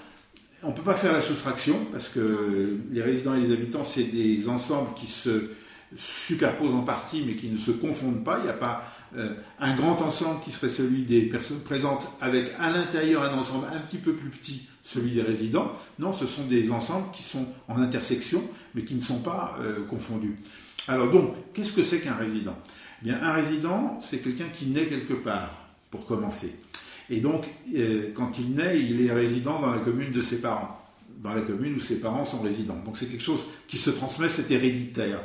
On 0.64 0.70
ne 0.70 0.74
peut 0.74 0.82
pas 0.82 0.96
faire 0.96 1.12
la 1.12 1.22
soustraction 1.22 1.78
parce 1.92 2.08
que 2.08 2.78
les 2.92 3.02
résidents 3.02 3.36
et 3.36 3.42
les 3.42 3.54
habitants, 3.54 3.84
c'est 3.84 4.04
des 4.04 4.48
ensembles 4.48 4.94
qui 4.96 5.08
se 5.08 5.50
superposent 5.96 6.74
en 6.74 6.84
partie 6.84 7.24
mais 7.26 7.36
qui 7.36 7.50
ne 7.50 7.58
se 7.58 7.72
confondent 7.72 8.24
pas. 8.24 8.40
Il 8.40 8.46
n'y 8.46 8.50
a 8.50 8.54
pas 8.54 8.80
euh, 8.80 9.03
un 9.60 9.76
grand 9.76 10.02
ensemble 10.02 10.42
qui 10.44 10.52
serait 10.52 10.70
celui 10.70 11.04
des 11.04 11.22
personnes 11.24 11.60
présentes 11.60 12.08
avec 12.22 12.52
à 12.60 12.72
l'intérieur 12.72 13.24
un 13.24 13.38
ensemble 13.38 13.68
un 13.74 13.80
petit 13.80 13.98
peu 13.98 14.14
plus 14.14 14.30
petit, 14.30 14.64
celui 14.84 15.12
des 15.12 15.22
résidents. 15.22 15.72
Non, 16.00 16.14
ce 16.14 16.28
sont 16.28 16.46
des 16.46 16.72
ensembles 16.72 17.12
qui 17.12 17.24
sont 17.24 17.46
en 17.68 17.80
intersection 17.80 18.44
mais 18.76 18.84
qui 18.84 18.96
ne 18.96 19.02
sont 19.02 19.20
pas 19.20 19.58
euh, 19.62 19.86
confondus. 19.86 20.36
Alors 20.88 21.10
donc, 21.12 21.36
qu'est-ce 21.54 21.74
que 21.74 21.84
c'est 21.84 22.00
qu'un 22.00 22.16
résident? 22.16 22.56
Eh 23.02 23.06
Bien, 23.06 23.20
un 23.22 23.34
résident, 23.34 24.00
c'est 24.02 24.20
quelqu'un 24.20 24.50
qui 24.50 24.66
naît 24.66 24.88
quelque 24.88 25.14
part, 25.14 25.68
pour 25.92 26.06
commencer. 26.06 26.56
Et 27.10 27.22
donc, 27.22 27.46
euh, 27.76 28.12
quand 28.14 28.40
il 28.40 28.56
naît, 28.56 28.80
il 28.80 29.06
est 29.06 29.12
résident 29.12 29.60
dans 29.60 29.72
la 29.72 29.80
commune 29.80 30.12
de 30.12 30.22
ses 30.22 30.38
parents, 30.38 30.82
dans 31.22 31.34
la 31.34 31.42
commune 31.42 31.76
où 31.76 31.80
ses 31.80 32.00
parents 32.00 32.26
sont 32.26 32.42
résidents. 32.42 32.82
Donc 32.86 32.98
c'est 32.98 33.06
quelque 33.06 33.24
chose 33.24 33.46
qui 33.68 33.78
se 33.78 33.90
transmet, 33.90 34.30
c'est 34.30 34.50
héréditaire. 34.52 35.22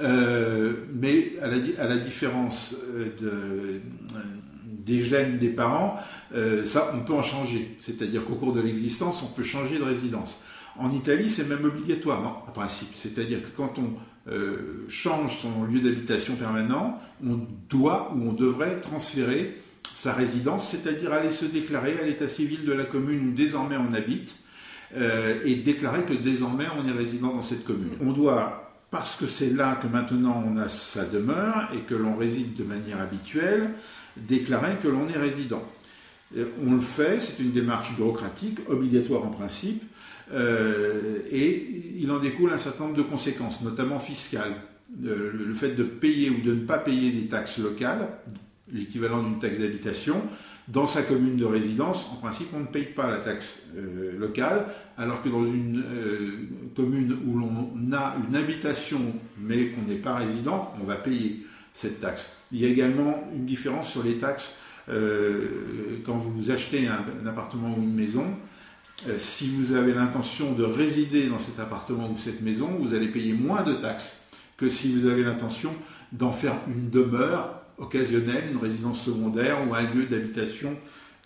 Euh, 0.00 0.72
mais 0.92 1.34
à 1.40 1.48
la, 1.48 1.96
différence 1.96 2.74
euh, 2.94 3.80
des 4.64 5.04
gènes 5.04 5.38
des 5.38 5.48
parents, 5.48 5.96
ça, 6.66 6.92
on 6.94 7.00
peut 7.00 7.14
en 7.14 7.22
changer. 7.22 7.76
C'est-à-dire 7.80 8.24
qu'au 8.24 8.34
cours 8.34 8.52
de 8.52 8.60
l'existence, 8.60 9.22
on 9.22 9.28
peut 9.28 9.42
changer 9.42 9.78
de 9.78 9.84
résidence. 9.84 10.36
En 10.76 10.92
Italie, 10.92 11.30
c'est 11.30 11.48
même 11.48 11.64
obligatoire, 11.64 12.20
non, 12.22 12.34
en 12.48 12.52
principe. 12.52 12.88
C'est-à-dire 12.94 13.40
que 13.42 13.56
quand 13.56 13.78
on 13.78 13.94
change 14.88 15.38
son 15.38 15.64
lieu 15.64 15.80
d'habitation 15.80 16.34
permanent, 16.34 16.98
on 17.24 17.38
doit 17.68 18.12
ou 18.16 18.28
on 18.28 18.32
devrait 18.32 18.80
transférer 18.80 19.56
sa 19.96 20.12
résidence, 20.12 20.68
c'est-à-dire 20.68 21.12
aller 21.12 21.30
se 21.30 21.44
déclarer 21.44 21.98
à 21.98 22.04
l'état 22.04 22.28
civil 22.28 22.64
de 22.64 22.72
la 22.72 22.84
commune 22.84 23.28
où 23.28 23.32
désormais 23.32 23.76
on 23.76 23.94
habite 23.94 24.36
euh, 24.96 25.40
et 25.44 25.54
déclarer 25.56 26.04
que 26.04 26.12
désormais 26.12 26.66
on 26.76 26.86
est 26.86 26.92
résident 26.92 27.32
dans 27.32 27.42
cette 27.42 27.64
commune. 27.64 27.92
On 28.00 28.12
doit, 28.12 28.63
parce 28.94 29.16
que 29.16 29.26
c'est 29.26 29.50
là 29.50 29.74
que 29.74 29.88
maintenant 29.88 30.44
on 30.46 30.56
a 30.56 30.68
sa 30.68 31.04
demeure 31.04 31.68
et 31.74 31.80
que 31.80 31.96
l'on 31.96 32.14
réside 32.14 32.54
de 32.54 32.62
manière 32.62 33.00
habituelle, 33.00 33.70
déclarer 34.16 34.76
que 34.80 34.86
l'on 34.86 35.08
est 35.08 35.18
résident. 35.18 35.64
Euh, 36.36 36.44
on 36.64 36.74
le 36.74 36.80
fait, 36.80 37.20
c'est 37.20 37.42
une 37.42 37.50
démarche 37.50 37.96
bureaucratique, 37.96 38.60
obligatoire 38.68 39.24
en 39.24 39.30
principe, 39.30 39.82
euh, 40.32 41.18
et 41.28 41.96
il 41.98 42.08
en 42.12 42.20
découle 42.20 42.52
un 42.52 42.58
certain 42.58 42.84
nombre 42.84 42.96
de 42.96 43.02
conséquences, 43.02 43.62
notamment 43.62 43.98
fiscales. 43.98 44.54
le 45.02 45.54
fait 45.54 45.70
de 45.70 45.82
payer 45.82 46.30
ou 46.30 46.40
de 46.40 46.54
ne 46.54 46.64
pas 46.64 46.78
payer 46.78 47.10
des 47.10 47.26
taxes 47.26 47.58
locales 47.58 48.06
l'équivalent 48.72 49.22
d'une 49.22 49.38
taxe 49.38 49.58
d'habitation. 49.58 50.22
Dans 50.68 50.86
sa 50.86 51.02
commune 51.02 51.36
de 51.36 51.44
résidence, 51.44 52.08
en 52.10 52.16
principe, 52.16 52.48
on 52.54 52.60
ne 52.60 52.66
paye 52.66 52.86
pas 52.86 53.10
la 53.10 53.18
taxe 53.18 53.58
euh, 53.76 54.18
locale, 54.18 54.64
alors 54.96 55.20
que 55.20 55.28
dans 55.28 55.44
une 55.44 55.84
euh, 55.86 56.48
commune 56.74 57.18
où 57.26 57.38
l'on 57.38 57.92
a 57.92 58.16
une 58.26 58.34
habitation 58.34 59.00
mais 59.38 59.68
qu'on 59.68 59.82
n'est 59.82 59.96
pas 59.96 60.14
résident, 60.14 60.72
on 60.80 60.84
va 60.84 60.96
payer 60.96 61.44
cette 61.74 62.00
taxe. 62.00 62.30
Il 62.50 62.60
y 62.60 62.64
a 62.64 62.68
également 62.68 63.28
une 63.34 63.44
différence 63.44 63.90
sur 63.90 64.02
les 64.02 64.16
taxes 64.16 64.52
euh, 64.88 65.98
quand 66.06 66.16
vous 66.16 66.50
achetez 66.50 66.88
un, 66.88 67.26
appartement 67.26 67.74
ou 67.76 67.82
une 67.82 67.94
maison. 67.94 68.24
si 69.18 69.50
vous 69.50 69.74
avez 69.74 69.92
l'intention 69.92 70.52
de 70.52 70.64
résider 70.64 71.26
dans 71.28 71.38
cet 71.38 71.60
appartement 71.60 72.10
ou 72.10 72.16
cette 72.16 72.40
maison, 72.40 72.70
vous 72.80 72.94
allez 72.94 73.08
payer 73.08 73.34
moins 73.34 73.62
de 73.64 73.74
taxes 73.74 74.14
que 74.56 74.70
si 74.70 74.94
vous 74.94 75.06
avez 75.08 75.24
l'intention 75.24 75.74
d'en 76.12 76.32
faire 76.32 76.56
une 76.68 76.88
demeure 76.88 77.63
occasionnelle, 77.78 78.50
une 78.52 78.58
résidence 78.58 79.02
secondaire 79.02 79.68
ou 79.68 79.74
un 79.74 79.82
lieu 79.82 80.06
d'habitation 80.06 80.76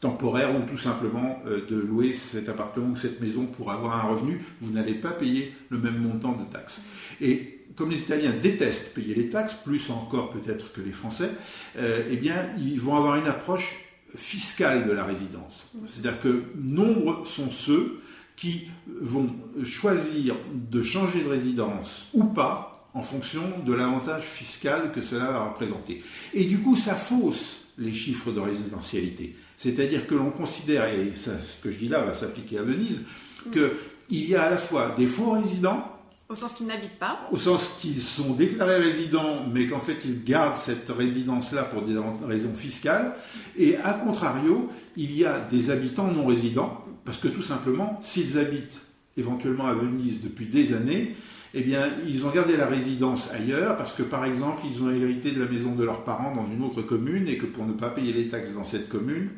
temporaire 0.00 0.54
ou 0.54 0.64
tout 0.64 0.76
simplement 0.76 1.42
euh, 1.46 1.66
de 1.68 1.76
louer 1.76 2.14
cet 2.14 2.48
appartement 2.48 2.90
ou 2.90 2.96
cette 2.96 3.20
maison 3.20 3.46
pour 3.46 3.72
avoir 3.72 4.04
un 4.04 4.08
revenu, 4.10 4.40
vous 4.60 4.72
n'allez 4.72 4.94
pas 4.94 5.10
payer 5.10 5.54
le 5.70 5.78
même 5.78 5.98
montant 5.98 6.32
de 6.32 6.44
taxes. 6.44 6.80
Et 7.20 7.56
comme 7.74 7.90
les 7.90 7.98
Italiens 7.98 8.32
détestent 8.40 8.94
payer 8.94 9.14
les 9.14 9.28
taxes, 9.28 9.54
plus 9.54 9.90
encore 9.90 10.30
peut-être 10.30 10.72
que 10.72 10.80
les 10.80 10.92
Français, 10.92 11.30
euh, 11.78 12.02
eh 12.10 12.16
bien, 12.16 12.48
ils 12.58 12.80
vont 12.80 12.96
avoir 12.96 13.16
une 13.16 13.26
approche 13.26 13.74
fiscale 14.14 14.86
de 14.86 14.92
la 14.92 15.04
résidence. 15.04 15.66
C'est-à-dire 15.86 16.20
que 16.20 16.44
nombre 16.56 17.26
sont 17.26 17.50
ceux 17.50 18.00
qui 18.36 18.68
vont 18.86 19.34
choisir 19.64 20.36
de 20.54 20.80
changer 20.80 21.22
de 21.22 21.28
résidence 21.28 22.08
ou 22.14 22.24
pas 22.24 22.67
en 22.94 23.02
fonction 23.02 23.42
de 23.64 23.72
l'avantage 23.72 24.22
fiscal 24.22 24.92
que 24.92 25.02
cela 25.02 25.30
va 25.30 25.44
représenter. 25.44 26.02
Et 26.34 26.44
du 26.44 26.58
coup, 26.58 26.76
ça 26.76 26.94
fausse 26.94 27.60
les 27.76 27.92
chiffres 27.92 28.32
de 28.32 28.40
résidentialité. 28.40 29.36
C'est-à-dire 29.56 30.06
que 30.06 30.14
l'on 30.14 30.30
considère, 30.30 30.86
et 30.86 31.12
ça, 31.14 31.32
ce 31.38 31.62
que 31.62 31.70
je 31.70 31.78
dis 31.78 31.88
là 31.88 32.00
va 32.00 32.14
s'appliquer 32.14 32.58
à 32.58 32.62
Venise, 32.62 33.00
mm. 33.46 33.50
qu'il 33.50 34.28
y 34.28 34.34
a 34.34 34.44
à 34.44 34.50
la 34.50 34.58
fois 34.58 34.94
des 34.96 35.06
faux 35.06 35.30
résidents, 35.30 35.94
au 36.30 36.34
sens 36.34 36.52
qu'ils 36.52 36.66
n'habitent 36.66 36.98
pas. 36.98 37.26
Au 37.32 37.38
sens 37.38 37.70
qu'ils 37.80 38.02
sont 38.02 38.34
déclarés 38.34 38.76
résidents, 38.76 39.46
mais 39.50 39.66
qu'en 39.66 39.80
fait 39.80 39.96
ils 40.04 40.22
gardent 40.22 40.58
cette 40.58 40.90
résidence-là 40.90 41.64
pour 41.64 41.80
des 41.80 41.96
raisons 42.26 42.54
fiscales. 42.54 43.14
Et 43.56 43.76
à 43.78 43.94
contrario, 43.94 44.68
il 44.96 45.16
y 45.16 45.24
a 45.24 45.40
des 45.40 45.70
habitants 45.70 46.08
non 46.08 46.26
résidents, 46.26 46.84
parce 47.06 47.16
que 47.16 47.28
tout 47.28 47.40
simplement, 47.40 47.98
s'ils 48.02 48.38
habitent 48.38 48.82
éventuellement 49.16 49.68
à 49.68 49.72
Venise 49.72 50.20
depuis 50.20 50.48
des 50.48 50.74
années, 50.74 51.14
eh 51.58 51.62
bien, 51.62 51.92
ils 52.06 52.24
ont 52.24 52.30
gardé 52.30 52.56
la 52.56 52.66
résidence 52.66 53.30
ailleurs 53.32 53.76
parce 53.76 53.92
que, 53.92 54.04
par 54.04 54.24
exemple, 54.24 54.62
ils 54.70 54.80
ont 54.80 54.90
hérité 54.90 55.32
de 55.32 55.40
la 55.40 55.48
maison 55.48 55.74
de 55.74 55.82
leurs 55.82 56.04
parents 56.04 56.32
dans 56.32 56.46
une 56.46 56.62
autre 56.62 56.82
commune 56.82 57.26
et 57.26 57.36
que 57.36 57.46
pour 57.46 57.66
ne 57.66 57.72
pas 57.72 57.90
payer 57.90 58.12
les 58.12 58.28
taxes 58.28 58.52
dans 58.52 58.64
cette 58.64 58.88
commune, 58.88 59.30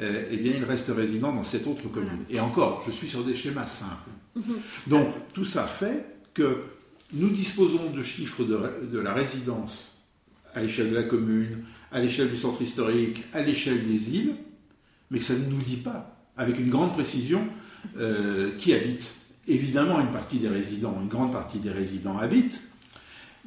euh, 0.00 0.24
eh 0.28 0.36
bien, 0.38 0.54
ils 0.56 0.64
restent 0.64 0.92
résidents 0.94 1.32
dans 1.32 1.44
cette 1.44 1.68
autre 1.68 1.88
commune. 1.88 2.24
Et 2.30 2.40
encore, 2.40 2.82
je 2.84 2.90
suis 2.90 3.08
sur 3.08 3.22
des 3.22 3.36
schémas 3.36 3.66
simples. 3.66 4.10
Donc, 4.88 5.08
tout 5.32 5.44
ça 5.44 5.66
fait 5.66 6.06
que 6.34 6.64
nous 7.12 7.28
disposons 7.28 7.90
de 7.90 8.02
chiffres 8.02 8.42
de, 8.42 8.58
de 8.90 8.98
la 8.98 9.12
résidence 9.12 9.86
à 10.54 10.60
l'échelle 10.60 10.90
de 10.90 10.96
la 10.96 11.04
commune, 11.04 11.64
à 11.92 12.00
l'échelle 12.00 12.28
du 12.28 12.36
centre 12.36 12.60
historique, 12.60 13.22
à 13.32 13.42
l'échelle 13.42 13.86
des 13.86 14.16
îles, 14.16 14.34
mais 15.12 15.20
que 15.20 15.24
ça 15.24 15.34
ne 15.34 15.44
nous 15.44 15.62
dit 15.62 15.76
pas, 15.76 16.16
avec 16.36 16.58
une 16.58 16.70
grande 16.70 16.92
précision, 16.92 17.46
euh, 17.98 18.50
qui 18.58 18.74
habite. 18.74 19.12
Évidemment, 19.48 20.00
une 20.00 20.10
partie 20.10 20.38
des 20.38 20.48
résidents, 20.48 20.94
une 21.00 21.08
grande 21.08 21.32
partie 21.32 21.58
des 21.58 21.70
résidents 21.70 22.18
habitent, 22.18 22.60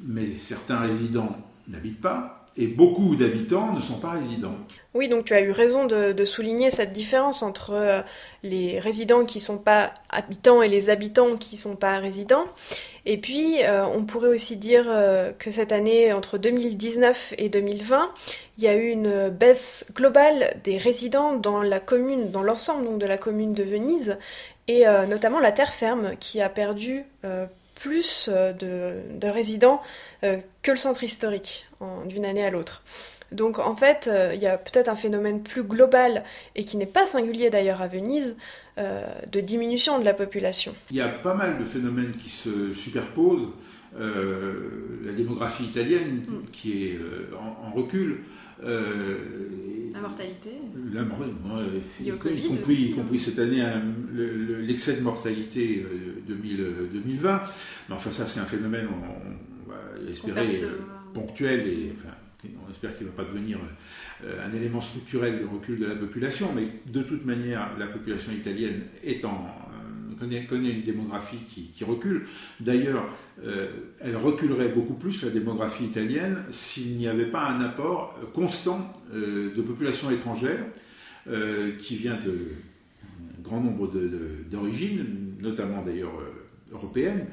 mais 0.03 0.35
certains 0.35 0.79
résidents 0.79 1.37
n'habitent 1.67 2.01
pas, 2.01 2.41
et 2.57 2.67
beaucoup 2.67 3.15
d'habitants 3.15 3.71
ne 3.71 3.79
sont 3.79 3.99
pas 3.99 4.11
résidents. 4.11 4.55
Oui, 4.93 5.07
donc 5.07 5.25
tu 5.25 5.33
as 5.33 5.41
eu 5.41 5.51
raison 5.51 5.85
de, 5.85 6.25
souligner 6.25 6.69
cette 6.69 6.91
différence 6.91 7.43
entre 7.43 7.71
euh, 7.71 8.01
les 8.43 8.79
résidents 8.79 9.25
qui 9.25 9.37
ne 9.37 9.43
sont 9.43 9.57
pas 9.57 9.93
habitants 10.09 10.61
et 10.61 10.67
les 10.67 10.89
habitants 10.89 11.37
qui 11.37 11.55
ne 11.55 11.61
sont 11.61 11.75
pas 11.75 11.97
résidents. 11.99 12.45
Et 13.05 13.17
puis, 13.17 13.63
euh, 13.63 13.85
on 13.85 14.03
pourrait 14.03 14.29
aussi 14.29 14.57
dire 14.57 14.85
euh, 14.87 15.31
que 15.31 15.49
cette 15.49 15.71
année, 15.71 16.13
entre 16.13 16.37
2019 16.37 17.33
et 17.37 17.49
2020, 17.49 18.11
il 18.57 18.63
y 18.65 18.67
a 18.67 18.75
eu 18.75 18.89
une 18.89 19.29
baisse 19.29 19.85
globale 19.95 20.59
des 20.63 20.77
résidents 20.77 21.33
dans 21.35 21.63
la 21.63 21.79
commune, 21.79 22.31
dans 22.31 22.43
l'ensemble 22.43 22.97
de 22.99 23.05
la 23.05 23.17
commune 23.17 23.53
de 23.53 23.63
Venise, 23.63 24.17
et 24.67 24.87
euh, 24.87 25.05
notamment 25.05 25.39
la 25.39 25.51
terre 25.51 25.73
ferme 25.73 26.15
qui 26.19 26.41
a 26.41 26.49
perdu 26.49 27.03
euh, 27.25 27.45
plus 27.75 28.29
euh, 28.31 28.53
de, 28.53 29.27
résidents 29.27 29.81
que 30.21 30.69
le 30.69 30.77
centre 30.77 31.03
historique 31.03 31.65
d'une 32.05 32.25
année 32.25 32.45
à 32.45 32.51
l'autre. 32.51 32.83
Donc 33.31 33.57
en 33.57 33.75
fait, 33.75 34.07
il 34.33 34.39
y 34.39 34.45
a 34.45 34.55
peut-être 34.55 34.87
un 34.87 34.95
phénomène 34.95 35.41
plus 35.41 35.63
global 35.63 36.23
et 36.55 36.63
qui 36.63 36.77
n'est 36.77 36.85
pas 36.85 37.07
singulier 37.07 37.49
d'ailleurs 37.49 37.81
à 37.81 37.87
Venise 37.87 38.37
de 38.77 39.39
diminution 39.39 39.97
de 39.97 40.05
la 40.05 40.13
population. 40.13 40.75
Il 40.91 40.97
y 40.97 41.01
a 41.01 41.07
pas 41.07 41.33
mal 41.33 41.57
de 41.57 41.65
phénomènes 41.65 42.11
qui 42.21 42.29
se 42.29 42.71
superposent. 42.73 43.47
la 43.97 45.13
démographie 45.13 45.63
italienne 45.63 46.23
mm. 46.27 46.51
qui 46.51 46.85
est 46.85 46.99
en, 47.35 47.71
recul, 47.71 48.25
euh, 48.63 49.17
la 49.93 50.01
mortalité 50.01 50.51
la, 50.93 51.01
y, 51.01 52.11
compris, 52.11 52.73
y 52.73 52.91
compris 52.91 53.19
cette 53.19 53.39
année, 53.39 53.61
hein, 53.61 53.81
l'excès 54.13 54.95
de 54.95 55.01
mortalité 55.01 55.85
2020. 56.27 57.29
Euh, 57.29 57.39
Mais 57.89 57.95
enfin, 57.95 58.11
ça, 58.11 58.25
c'est 58.25 58.39
un 58.39 58.45
phénomène, 58.45 58.87
on, 58.87 59.69
va 59.69 60.09
espérer, 60.09 60.63
euh, 60.63 60.77
ponctuel 61.13 61.67
et 61.67 61.93
on 62.65 62.71
espère 62.71 62.95
qu'il 62.97 63.05
ne 63.05 63.11
va 63.11 63.23
pas 63.23 63.29
devenir 63.29 63.59
un 64.23 64.53
élément 64.55 64.81
structurel 64.81 65.39
de 65.41 65.45
recul 65.45 65.79
de 65.79 65.85
la 65.85 65.95
population. 65.95 66.51
Mais 66.55 66.67
de 66.91 67.01
toute 67.01 67.25
manière, 67.25 67.71
la 67.77 67.87
population 67.87 68.31
italienne 68.31 68.83
est 69.03 69.25
en, 69.25 69.47
connaît, 70.47 70.71
une 70.71 70.83
démographie 70.83 71.39
qui, 71.47 71.83
recule. 71.83 72.25
D'ailleurs, 72.59 73.05
euh, 73.43 73.67
elle 73.99 74.15
reculerait 74.15 74.69
beaucoup 74.69 74.93
plus, 74.93 75.23
la 75.23 75.29
démographie 75.29 75.85
italienne, 75.85 76.43
s'il 76.51 76.97
n'y 76.97 77.07
avait 77.07 77.25
pas 77.25 77.47
un 77.47 77.61
apport 77.61 78.17
constant 78.33 78.91
euh, 79.13 79.53
de 79.55 79.61
population 79.61 80.11
étrangère 80.11 80.65
euh, 81.27 81.71
qui 81.77 81.95
vient 81.95 82.17
de 82.17 82.49
grand 83.43 83.59
nombre 83.59 83.91
d'origines, 84.49 85.35
notamment 85.39 85.81
d'ailleurs 85.81 86.13
européenne, 86.71 87.25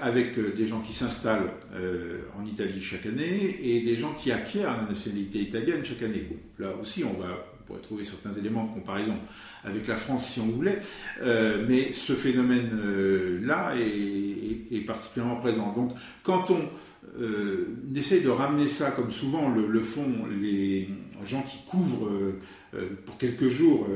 avec 0.00 0.38
des 0.54 0.66
gens 0.66 0.80
qui 0.80 0.92
s'installent 0.92 1.50
en 2.38 2.44
Italie 2.44 2.78
chaque 2.80 3.06
année 3.06 3.58
et 3.62 3.80
des 3.80 3.96
gens 3.96 4.12
qui 4.12 4.30
acquièrent 4.30 4.76
la 4.76 4.84
nationalité 4.84 5.40
italienne 5.40 5.82
chaque 5.82 6.02
année. 6.02 6.28
là 6.58 6.74
aussi, 6.80 7.04
on 7.04 7.18
va 7.18 7.57
pourrait 7.68 7.80
trouver 7.80 8.04
certains 8.04 8.32
éléments 8.32 8.64
de 8.64 8.72
comparaison 8.72 9.16
avec 9.62 9.86
la 9.86 9.96
France 9.96 10.26
si 10.26 10.40
on 10.40 10.46
voulait, 10.46 10.80
mais 11.22 11.92
ce 11.92 12.14
phénomène-là 12.14 13.74
est, 13.76 14.86
particulièrement 14.86 15.36
présent. 15.36 15.72
Donc 15.74 15.92
quand 16.22 16.50
on 16.50 16.62
euh, 17.20 17.66
essaye 17.94 18.20
de 18.20 18.28
ramener 18.28 18.68
ça, 18.68 18.90
comme 18.90 19.10
souvent 19.10 19.48
le, 19.48 19.80
font 19.82 20.26
les 20.40 20.88
gens 21.26 21.42
qui 21.42 21.58
couvrent 21.68 22.08
euh, 22.08 22.38
euh, 22.74 22.88
pour 23.04 23.18
quelques 23.18 23.48
jours 23.48 23.88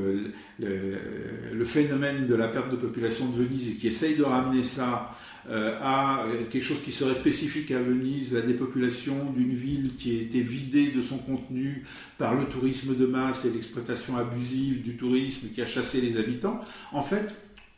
le, 0.59 1.65
phénomène 1.65 2.25
de 2.25 2.35
la 2.35 2.49
perte 2.49 2.69
de 2.71 2.75
population 2.75 3.29
de 3.29 3.43
Venise 3.43 3.69
et 3.69 3.73
qui 3.75 3.87
essayent 3.87 4.17
de 4.17 4.23
ramener 4.23 4.63
ça 4.63 5.11
à 5.49 6.25
quelque 6.51 6.63
chose 6.63 6.81
qui 6.81 6.91
serait 6.91 7.15
spécifique 7.15 7.71
à 7.71 7.81
Venise, 7.81 8.31
la 8.33 8.41
dépopulation 8.41 9.31
d'une 9.35 9.53
ville 9.53 9.95
qui 9.97 10.17
a 10.17 10.21
été 10.21 10.41
vidée 10.41 10.89
de 10.91 11.01
son 11.01 11.17
contenu 11.17 11.83
par 12.17 12.35
le 12.35 12.45
tourisme 12.45 12.95
de 12.95 13.05
masse 13.05 13.43
et 13.45 13.49
l'exploitation 13.49 14.15
abusive 14.17 14.83
du 14.83 14.95
tourisme 14.95 15.47
qui 15.53 15.61
a 15.61 15.65
chassé 15.65 15.99
les 15.99 16.17
habitants. 16.17 16.59
En 16.91 17.01
fait, 17.01 17.27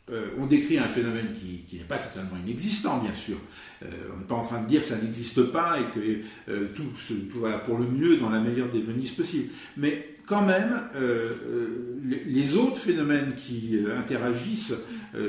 euh, 0.08 0.28
on 0.38 0.46
décrit 0.46 0.78
un 0.78 0.86
phénomène 0.86 1.32
qui, 1.32 1.76
n'est 1.76 1.84
pas 1.84 1.98
totalement 1.98 2.36
inexistant, 2.44 2.98
bien 2.98 3.14
sûr. 3.14 3.38
Euh, 3.82 3.86
on 4.14 4.18
n'est 4.18 4.24
pas 4.24 4.36
en 4.36 4.42
train 4.42 4.62
de 4.62 4.68
dire 4.68 4.82
que 4.82 4.86
ça 4.86 4.96
n'existe 4.98 5.42
pas 5.42 5.80
et 5.80 5.84
que 5.92 6.20
euh, 6.48 6.68
tout, 6.76 6.84
tout, 7.32 7.40
va 7.40 7.58
pour 7.58 7.76
le 7.76 7.88
mieux 7.88 8.16
dans 8.16 8.30
la 8.30 8.40
meilleure 8.40 8.70
des 8.70 8.80
Venises 8.80 9.10
possible. 9.10 9.52
Mais 9.76 10.14
quand 10.24 10.44
même, 10.44 10.80
les, 12.26 12.56
autres 12.56 12.78
phénomènes 12.78 13.34
qui 13.36 13.78
interagissent 13.96 14.74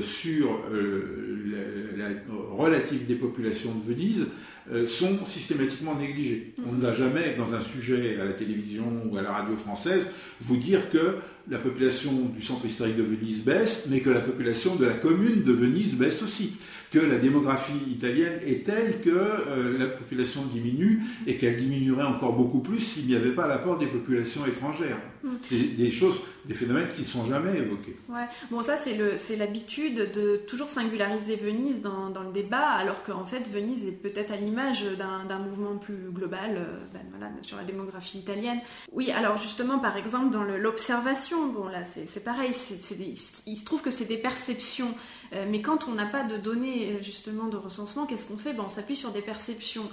sur 0.01 0.63
la, 1.95 2.07
relative 2.51 3.05
des 3.05 3.13
populations 3.13 3.75
de 3.75 3.93
Venise 3.93 4.25
sont 4.87 5.23
systématiquement 5.27 5.93
négligés. 5.93 6.55
On 6.67 6.71
ne 6.71 6.81
va 6.81 6.95
jamais, 6.95 7.35
dans 7.37 7.53
un 7.53 7.61
sujet 7.61 8.19
à 8.19 8.25
la 8.25 8.31
télévision 8.31 9.03
ou 9.05 9.17
à 9.17 9.21
la 9.21 9.33
radio 9.33 9.55
française, 9.55 10.07
vous 10.41 10.57
dire 10.57 10.89
que 10.89 11.17
la 11.49 11.59
population 11.59 12.11
du 12.35 12.41
centre 12.41 12.65
historique 12.65 12.95
de 12.95 13.03
Venise 13.03 13.43
baisse, 13.43 13.83
mais 13.87 14.01
que 14.01 14.09
la 14.09 14.21
population 14.21 14.66
de 14.75 14.85
la 14.85 14.93
commune 14.93 15.41
de 15.41 15.53
Venise 15.53 15.95
baisse 15.95 16.21
aussi. 16.21 16.53
Que 16.91 16.99
la 16.99 17.17
démographie 17.17 17.73
italienne 17.89 18.39
est 18.45 18.65
telle 18.65 19.01
que 19.01 19.09
euh, 19.09 19.77
la 19.77 19.87
population 19.87 20.45
diminue 20.45 21.01
et 21.25 21.37
qu'elle 21.37 21.57
diminuerait 21.57 22.05
encore 22.05 22.33
beaucoup 22.33 22.59
plus 22.59 22.79
s'il 22.79 23.07
n'y 23.07 23.15
avait 23.15 23.33
pas 23.33 23.47
l'apport 23.47 23.77
des 23.77 23.87
populations 23.87 24.45
étrangères. 24.45 24.97
Mm. 25.23 25.75
Des, 25.75 25.91
choses, 25.91 26.21
des 26.45 26.53
phénomènes 26.53 26.87
qui 26.93 27.01
ne 27.01 27.07
sont 27.07 27.25
jamais 27.25 27.57
évoqués. 27.57 27.97
Ouais. 28.09 28.25
Bon, 28.51 28.61
ça, 28.61 28.77
c'est 28.77 29.35
l'habitude 29.35 30.11
de 30.13 30.37
toujours 30.47 30.69
singulariser 30.69 31.35
Venise 31.35 31.81
dans, 31.81 32.23
le 32.23 32.31
débat, 32.31 32.67
alors 32.69 33.03
qu'en 33.03 33.25
fait, 33.25 33.49
Venise 33.49 33.85
est 33.85 33.91
peut-être 33.91 34.31
à 34.31 34.37
l'image 34.37 34.83
d'un 34.97 35.39
mouvement 35.39 35.77
plus 35.77 36.11
global 36.11 36.55
euh, 36.57 36.77
ben, 36.93 37.01
voilà, 37.09 37.31
sur 37.41 37.57
la 37.57 37.63
démographie 37.63 38.19
italienne. 38.19 38.59
Oui, 38.91 39.11
alors 39.11 39.37
justement, 39.37 39.79
par 39.79 39.97
exemple, 39.97 40.31
dans 40.31 40.43
l'observation, 40.43 41.47
bon 41.47 41.67
là 41.67 41.83
c'est 41.85 42.23
pareil, 42.23 42.51
il 43.45 43.57
se 43.57 43.65
trouve 43.65 43.81
que 43.81 43.91
c'est 43.91 44.05
des 44.05 44.17
perceptions, 44.17 44.93
mais 45.47 45.61
quand 45.61 45.87
on 45.87 45.91
n'a 45.91 46.05
pas 46.05 46.23
de 46.23 46.37
données 46.37 46.91
euh, 46.91 47.03
justement 47.03 47.47
de 47.47 47.57
recensement, 47.57 48.05
qu'est-ce 48.05 48.27
qu'on 48.27 48.37
fait? 48.37 48.53
Ben, 48.53 48.63
On 48.65 48.69
s'appuie 48.69 48.95
sur 48.95 49.11
des 49.11 49.21
perceptions, 49.21 49.89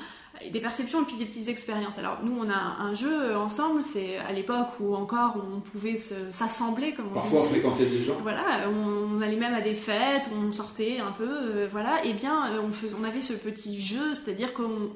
des 0.52 0.60
perceptions 0.60 1.02
et 1.02 1.04
puis 1.04 1.16
des 1.16 1.26
petites 1.26 1.48
expériences. 1.48 1.98
Alors 1.98 2.18
nous 2.22 2.36
on 2.38 2.50
a 2.50 2.54
un 2.54 2.94
jeu 2.94 3.12
euh, 3.12 3.38
ensemble, 3.38 3.82
c'est 3.82 4.18
à 4.18 4.32
l'époque 4.32 4.68
où 4.80 4.94
encore 4.94 5.36
on 5.36 5.60
pouvait 5.60 5.98
s'assembler 6.30 6.92
comme 6.94 7.10
Parfois 7.12 7.40
on 7.40 7.44
fréquentait 7.44 7.86
des 7.86 8.02
gens. 8.02 8.16
Voilà, 8.22 8.68
on, 8.68 9.20
allait 9.20 9.36
même 9.36 9.54
à 9.54 9.60
des 9.60 9.74
fêtes, 9.74 10.30
on 10.34 10.52
sortait 10.52 10.98
un 10.98 11.12
peu, 11.12 11.66
voilà, 11.70 12.04
et 12.04 12.12
bien 12.12 12.52
on, 12.60 13.00
on 13.00 13.04
avait 13.04 13.20
ce 13.20 13.32
petit 13.32 13.80
jeu, 13.80 14.14
c'est-à-dire 14.14 14.52
qu'on 14.52 14.90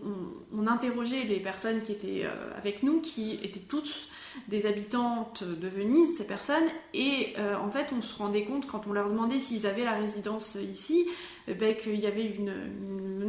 on, 0.52 0.66
interrogeait 0.66 1.24
les 1.24 1.40
personnes 1.40 1.80
qui 1.80 1.92
étaient 1.92 2.26
avec 2.56 2.82
nous, 2.82 3.00
qui 3.00 3.38
étaient 3.42 3.60
toutes 3.60 4.08
des 4.48 4.66
habitantes 4.66 5.44
de 5.44 5.68
Venise, 5.68 6.16
ces 6.16 6.26
personnes, 6.26 6.66
et 6.94 7.34
euh, 7.38 7.56
en 7.56 7.70
fait 7.70 7.92
on 7.96 8.02
se 8.02 8.16
rendait 8.16 8.44
compte 8.44 8.66
quand 8.66 8.86
on 8.86 8.92
leur 8.92 9.08
demandait 9.08 9.38
s'ils 9.38 9.66
avaient 9.66 9.84
la 9.84 9.94
résidence 9.94 10.56
ici, 10.56 11.06
euh, 11.48 11.54
ben, 11.54 11.74
qu'il 11.76 11.98
y 11.98 12.06
avait 12.06 12.26
une, 12.26 12.52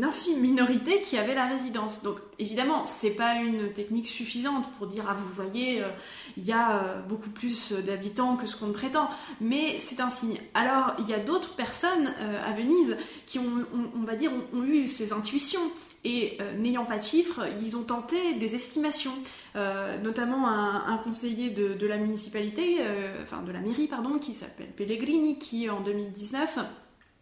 infime 0.01 0.39
minorité 0.39 1.01
qui 1.01 1.17
avait 1.17 1.35
la 1.35 1.45
résidence. 1.45 2.03
Donc 2.03 2.19
évidemment, 2.37 2.85
c'est 2.85 3.09
pas 3.09 3.35
une 3.35 3.73
technique 3.73 4.07
suffisante 4.07 4.65
pour 4.77 4.87
dire 4.87 5.03
ah 5.09 5.13
vous 5.13 5.29
voyez, 5.33 5.81
euh, 5.81 5.89
il 6.37 6.45
y 6.45 6.53
a 6.53 7.03
beaucoup 7.09 7.29
plus 7.29 7.73
d'habitants 7.73 8.37
que 8.37 8.47
ce 8.47 8.55
qu'on 8.55 8.71
prétend, 8.71 9.09
mais 9.41 9.77
c'est 9.79 9.99
un 9.99 10.09
signe. 10.09 10.39
Alors 10.53 10.93
il 10.99 11.09
y 11.09 11.13
a 11.13 11.19
d'autres 11.19 11.55
personnes 11.55 12.13
à 12.45 12.51
Venise 12.53 12.95
qui 13.25 13.39
ont, 13.39 13.65
on, 13.93 14.03
va 14.05 14.15
dire, 14.15 14.31
ont 14.53 14.63
eu 14.63 14.87
ces 14.87 15.11
intuitions. 15.11 15.59
Et 16.05 16.37
euh, 16.39 16.53
n'ayant 16.53 16.85
pas 16.85 16.97
de 16.97 17.03
chiffres, 17.03 17.41
ils 17.61 17.75
ont 17.75 17.83
tenté 17.83 18.33
des 18.35 18.55
estimations, 18.55 19.13
euh, 19.55 19.97
notamment 19.97 20.47
un, 20.47 20.97
conseiller 20.97 21.49
de, 21.49 21.87
la 21.87 21.97
municipalité, 21.97 22.77
euh, 22.79 23.21
enfin 23.23 23.41
de 23.41 23.51
la 23.51 23.59
mairie, 23.59 23.87
pardon, 23.87 24.17
qui 24.17 24.33
s'appelle 24.33 24.69
Pellegrini, 24.69 25.39
qui 25.39 25.69
en 25.69 25.81
2019 25.81 26.59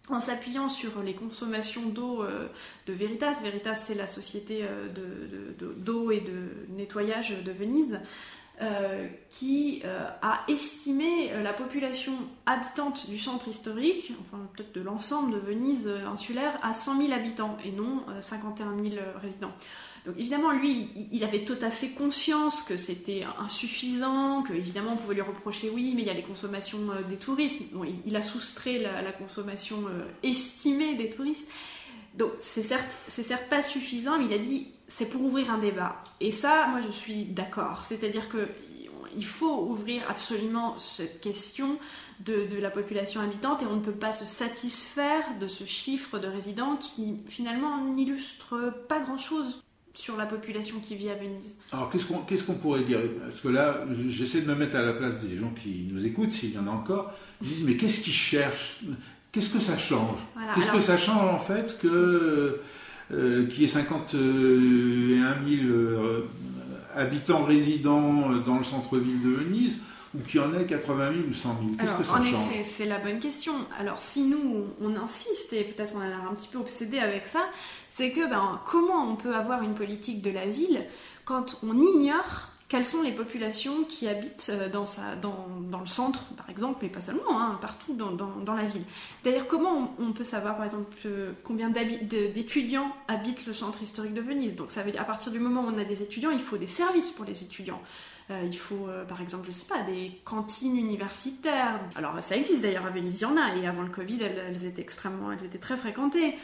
en 0.10 0.22
s'appuyant 0.22 0.70
sur 0.70 1.04
les 1.04 1.14
consommations 1.14 1.90
d'eau 1.90 2.24
de 2.86 2.94
Veritas. 2.94 3.42
Veritas, 3.44 3.76
c'est 3.76 3.94
la 3.94 4.08
société 4.08 4.64
d'eau 5.60 6.12
et 6.12 6.22
de 6.22 6.68
nettoyage 6.70 7.44
de 7.44 7.52
Venise. 7.52 8.00
Euh, 8.60 9.06
qui 9.30 9.84
euh, 9.86 10.08
a 10.24 10.42
estimé 10.48 11.32
euh, 11.32 11.44
la 11.44 11.54
population 11.54 12.14
habitante 12.48 13.08
du 13.08 13.20
centre 13.20 13.48
historique, 13.48 14.14
enfin 14.20 14.40
peut-être 14.56 14.74
de 14.74 14.82
l'ensemble 14.82 15.32
de 15.32 15.38
Venise 15.38 15.88
insulaire, 15.88 16.58
à 16.64 16.74
100 16.74 17.04
000 17.04 17.14
habitants 17.14 17.56
et 17.64 17.72
non 17.72 18.04
51 18.20 18.84
000 18.84 18.96
résidents. 19.22 19.52
Donc 20.08 20.16
évidemment, 20.18 20.54
lui, 20.54 20.90
il 21.12 21.24
avait 21.24 21.46
tout 21.46 21.58
à 21.62 21.70
fait 21.70 21.90
conscience 21.90 22.64
que 22.64 22.78
c'était 22.78 23.28
insuffisant, 23.38 24.42
que 24.42 24.54
évidemment 24.54 24.94
on 24.94 24.98
pouvait 24.98 25.16
lui 25.16 25.22
reprocher 25.22 25.70
oui, 25.70 25.94
mais 25.96 26.02
il 26.02 26.08
y 26.08 26.12
a 26.12 26.16
les 26.16 26.24
consommations 26.24 26.80
des 27.08 27.18
touristes. 27.18 27.62
Bon, 27.74 27.86
il, 28.06 28.16
a 28.16 28.24
soustrait 28.24 28.80
la, 28.80 29.04
la 29.04 29.12
consommation 29.12 29.84
estimée 30.24 30.96
des 30.96 31.12
touristes. 31.12 31.48
Donc 32.18 32.32
c'est 32.40 32.64
certes, 32.64 32.98
c'est 33.08 33.24
certes 33.24 33.48
pas 33.50 33.62
suffisant, 33.62 34.18
mais 34.18 34.26
il 34.26 34.34
a 34.34 34.38
dit 34.38 34.68
c'est 34.88 35.06
pour 35.06 35.22
ouvrir 35.22 35.52
un 35.52 35.58
débat. 35.58 36.02
Et 36.20 36.32
ça, 36.32 36.68
moi 36.68 36.80
je 36.82 36.90
suis 36.90 37.26
d'accord. 37.26 37.84
C'est-à-dire 37.86 38.30
que 38.30 38.48
il 39.16 39.26
faut 39.26 39.66
ouvrir 39.68 40.04
absolument 40.10 40.78
cette 40.78 41.20
question 41.22 41.78
de, 42.26 42.48
la 42.60 42.70
population 42.70 43.22
habitante 43.22 43.64
et 43.64 43.66
on 43.66 43.76
ne 43.76 43.82
peut 43.82 43.92
pas 43.92 44.12
se 44.12 44.26
satisfaire 44.26 45.24
de 45.40 45.48
ce 45.48 45.66
chiffre 45.66 46.20
de 46.20 46.28
résidents 46.28 46.76
qui 46.76 47.18
finalement 47.28 47.84
n'illustre 47.84 48.74
pas 48.88 49.00
grand-chose 49.00 49.64
sur 49.94 50.16
la 50.16 50.28
population 50.28 50.80
qui 50.80 50.96
vit 50.96 51.10
à 51.10 51.16
Venise. 51.16 51.56
Alors 51.72 51.90
qu'est-ce 51.90 52.06
qu'on 52.06 52.20
qu'est-ce 52.20 52.44
qu'on 52.44 52.54
pourrait 52.54 52.84
dire? 52.84 53.00
Parce 53.22 53.42
que 53.42 53.48
là, 53.48 53.84
j'essaie 54.08 54.42
de 54.42 54.46
me 54.46 54.54
mettre 54.54 54.76
à 54.76 54.84
la 54.84 54.94
place 54.94 55.24
des 55.24 55.36
gens 55.36 55.52
qui 55.52 55.88
nous 55.92 56.06
écoutent, 56.06 56.32
s'il 56.32 56.54
y 56.54 56.60
en 56.60 56.68
a 56.68 56.72
encore. 56.72 57.12
Ils 57.42 57.48
disent 57.48 57.64
mais 57.64 57.78
qu'est-ce 57.78 58.02
qu'ils 58.02 58.14
cherchent? 58.14 58.80
Qu'est-ce 59.32 59.50
que 59.50 59.60
ça 59.60 59.78
change 59.78 60.18
Qu'est-ce 60.56 60.72
que 60.72 60.82
ça 60.82 60.98
change 60.98 61.30
en 61.30 61.40
fait 61.40 61.78
que 61.80 62.60
euh, 63.12 63.48
qui 63.48 63.64
est 63.64 63.68
51 63.68 64.20
000 64.20 65.64
euh, 65.64 66.28
habitants 66.96 67.44
résidents 67.44 68.30
dans 68.40 68.58
le 68.58 68.64
centre-ville 68.64 69.22
de 69.22 69.30
Venise 69.30 69.78
ou 70.16 70.20
qui 70.28 70.40
en 70.40 70.54
ait 70.54 70.66
80 70.66 71.14
000 71.14 71.28
ou 71.30 71.34
100 71.34 71.58
000 71.62 71.76
Qu'est-ce 71.80 71.94
que 71.94 72.04
ça 72.04 72.22
change? 72.22 72.64
C'est 72.64 72.86
la 72.86 73.00
bonne 73.00 73.20
question. 73.20 73.54
Alors 73.80 74.02
si 74.02 74.24
nous, 74.24 74.66
on 74.82 74.96
insiste, 74.96 75.54
et 75.54 75.64
peut-être 75.64 75.94
qu'on 75.94 76.02
a 76.02 76.08
l'air 76.08 76.24
un 76.30 76.34
petit 76.34 76.48
peu 76.48 76.58
obsédé 76.58 77.00
avec 77.00 77.28
ça, 77.28 77.46
c'est 77.90 78.12
que 78.12 78.30
ben, 78.30 78.60
comment 78.66 79.10
on 79.10 79.16
peut 79.16 79.36
avoir 79.36 79.62
une 79.62 79.74
politique 79.74 80.22
de 80.22 80.32
la 80.32 80.46
ville 80.46 80.86
quand 81.26 81.58
on 81.64 81.80
ignore 81.82 82.52
quelles 82.70 82.86
sont 82.86 83.02
les 83.02 83.14
populations 83.14 83.84
qui 83.86 84.08
habitent 84.08 84.50
euh, 84.50 84.68
dans, 84.70 85.80
le 85.80 85.86
centre, 85.86 86.26
par 86.36 86.50
exemple, 86.50 86.80
mais 86.82 86.90
pas 86.90 87.02
seulement, 87.02 87.40
hein, 87.42 87.58
partout 87.62 87.94
dans, 87.94 88.12
dans, 88.12 88.54
la 88.54 88.66
ville. 88.66 88.84
D'ailleurs, 89.24 89.48
comment 89.48 89.96
on, 90.00 90.12
peut 90.12 90.26
savoir, 90.26 90.56
par 90.56 90.66
exemple, 90.66 90.96
euh, 91.06 91.32
combien 91.44 91.70
d'étudiants 91.70 92.94
habitent 93.08 93.46
le 93.46 93.54
centre 93.54 93.82
historique 93.82 94.14
de 94.14 94.22
Venise? 94.22 94.56
Donc, 94.56 94.72
ça 94.72 94.84
veut 94.84 94.92
dire, 94.92 95.02
à 95.02 95.06
partir 95.06 95.32
du 95.32 95.40
moment 95.40 95.62
où 95.62 95.68
on 95.74 95.78
a 95.78 95.86
des 95.86 96.04
étudiants, 96.04 96.32
il 96.32 96.40
faut 96.40 96.58
des 96.58 96.68
services 96.68 97.12
pour 97.12 97.24
les 97.24 97.42
étudiants. 97.42 97.82
Euh, 98.30 98.44
il 98.46 98.58
faut, 98.58 98.88
par 99.08 99.22
exemple, 99.22 99.46
je 99.48 99.52
sais 99.52 99.68
pas, 99.68 99.84
des 99.84 100.20
cantines 100.26 100.76
universitaires. 100.76 101.80
Alors, 101.96 102.22
ça 102.22 102.36
existe 102.36 102.62
d'ailleurs 102.62 102.86
à 102.86 102.90
Venise, 102.90 103.22
il 103.22 103.24
y 103.24 103.26
en 103.26 103.38
a, 103.38 103.56
et 103.56 103.66
avant 103.66 103.84
le 103.84 103.90
Covid, 103.90 104.20
elles, 104.22 104.66
étaient 104.66 104.82
extrêmement, 104.82 105.32
elles 105.32 105.46
étaient 105.46 105.58
très 105.58 105.78
fréquentées. 105.78 106.36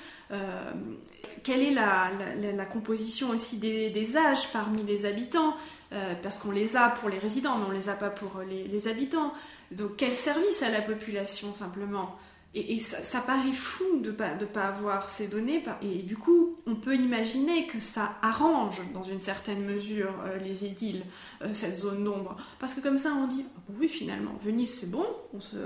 Quelle 1.43 1.62
est 1.62 1.73
la, 1.73 2.65
composition 2.65 3.29
aussi 3.29 3.58
des, 3.58 4.17
âges 4.17 4.51
parmi 4.51 4.84
les 4.84 5.06
habitants 5.06 5.56
euh, 5.91 6.15
parce 6.23 6.39
qu'on 6.39 6.51
les 6.51 6.75
a 6.75 6.89
pour 6.89 7.10
les 7.10 7.19
résidents, 7.19 7.58
mais 7.58 7.65
on 7.65 7.69
ne 7.69 7.75
les 7.75 7.89
a 7.89 7.93
pas 7.93 8.10
pour 8.10 8.41
les, 8.41 8.88
habitants. 8.88 9.34
Donc 9.71 9.97
quel 9.97 10.13
service 10.13 10.63
à 10.63 10.69
la 10.69 10.82
population 10.82 11.53
simplement? 11.53 12.17
Et, 12.55 12.79
ça, 12.79 13.19
paraît 13.19 13.51
fou 13.51 13.97
de 13.99 14.11
ne 14.11 14.15
pas, 14.15 14.35
de 14.35 14.45
pas 14.45 14.65
avoir 14.65 15.09
ces 15.09 15.25
données. 15.25 15.63
Et 15.81 16.03
du 16.03 16.15
coup, 16.15 16.55
on 16.67 16.75
peut 16.75 16.95
imaginer 16.95 17.65
que 17.65 17.79
ça 17.79 18.15
arrange, 18.21 18.79
dans 18.93 19.01
une 19.01 19.17
certaine 19.17 19.65
mesure, 19.65 20.13
euh, 20.25 20.37
les 20.37 20.63
édiles, 20.63 21.03
euh, 21.41 21.49
cette 21.51 21.77
zone 21.77 22.03
d'ombre. 22.03 22.37
Parce 22.59 22.75
que 22.75 22.79
comme 22.79 22.97
ça, 22.97 23.11
on 23.15 23.25
dit, 23.25 23.43
ah 23.57 23.59
oui, 23.79 23.89
finalement, 23.89 24.33
Venise, 24.43 24.71
c'est 24.71 24.91
bon, 24.91 25.05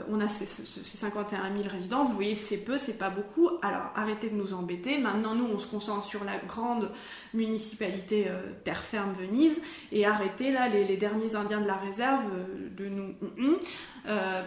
on, 0.09 0.21
a 0.21 0.29
ces, 0.29 0.45
51 0.45 1.53
000 1.57 1.67
résidents, 1.67 2.05
vous 2.05 2.13
voyez, 2.13 2.35
c'est 2.35 2.57
peu, 2.57 2.77
c'est 2.77 2.97
pas 2.97 3.09
beaucoup, 3.09 3.49
alors 3.61 3.91
arrêtez 3.95 4.29
de 4.29 4.35
nous 4.35 4.53
embêter. 4.53 4.97
Maintenant, 4.97 5.35
nous, 5.35 5.45
on 5.45 5.59
se 5.59 5.67
concentre 5.67 6.05
sur 6.05 6.23
la 6.23 6.37
grande 6.37 6.91
municipalité 7.33 8.27
euh, 8.29 8.41
terre 8.63 8.83
ferme 8.83 9.11
Venise, 9.11 9.61
et 9.91 10.05
arrêtez, 10.05 10.51
là, 10.51 10.69
les, 10.69 10.95
derniers 10.95 11.35
Indiens 11.35 11.59
de 11.59 11.67
la 11.67 11.75
réserve 11.75 12.23
de 12.77 12.87
nous... 12.87 13.07
Mm, 13.37 13.49
mm. 13.51 13.57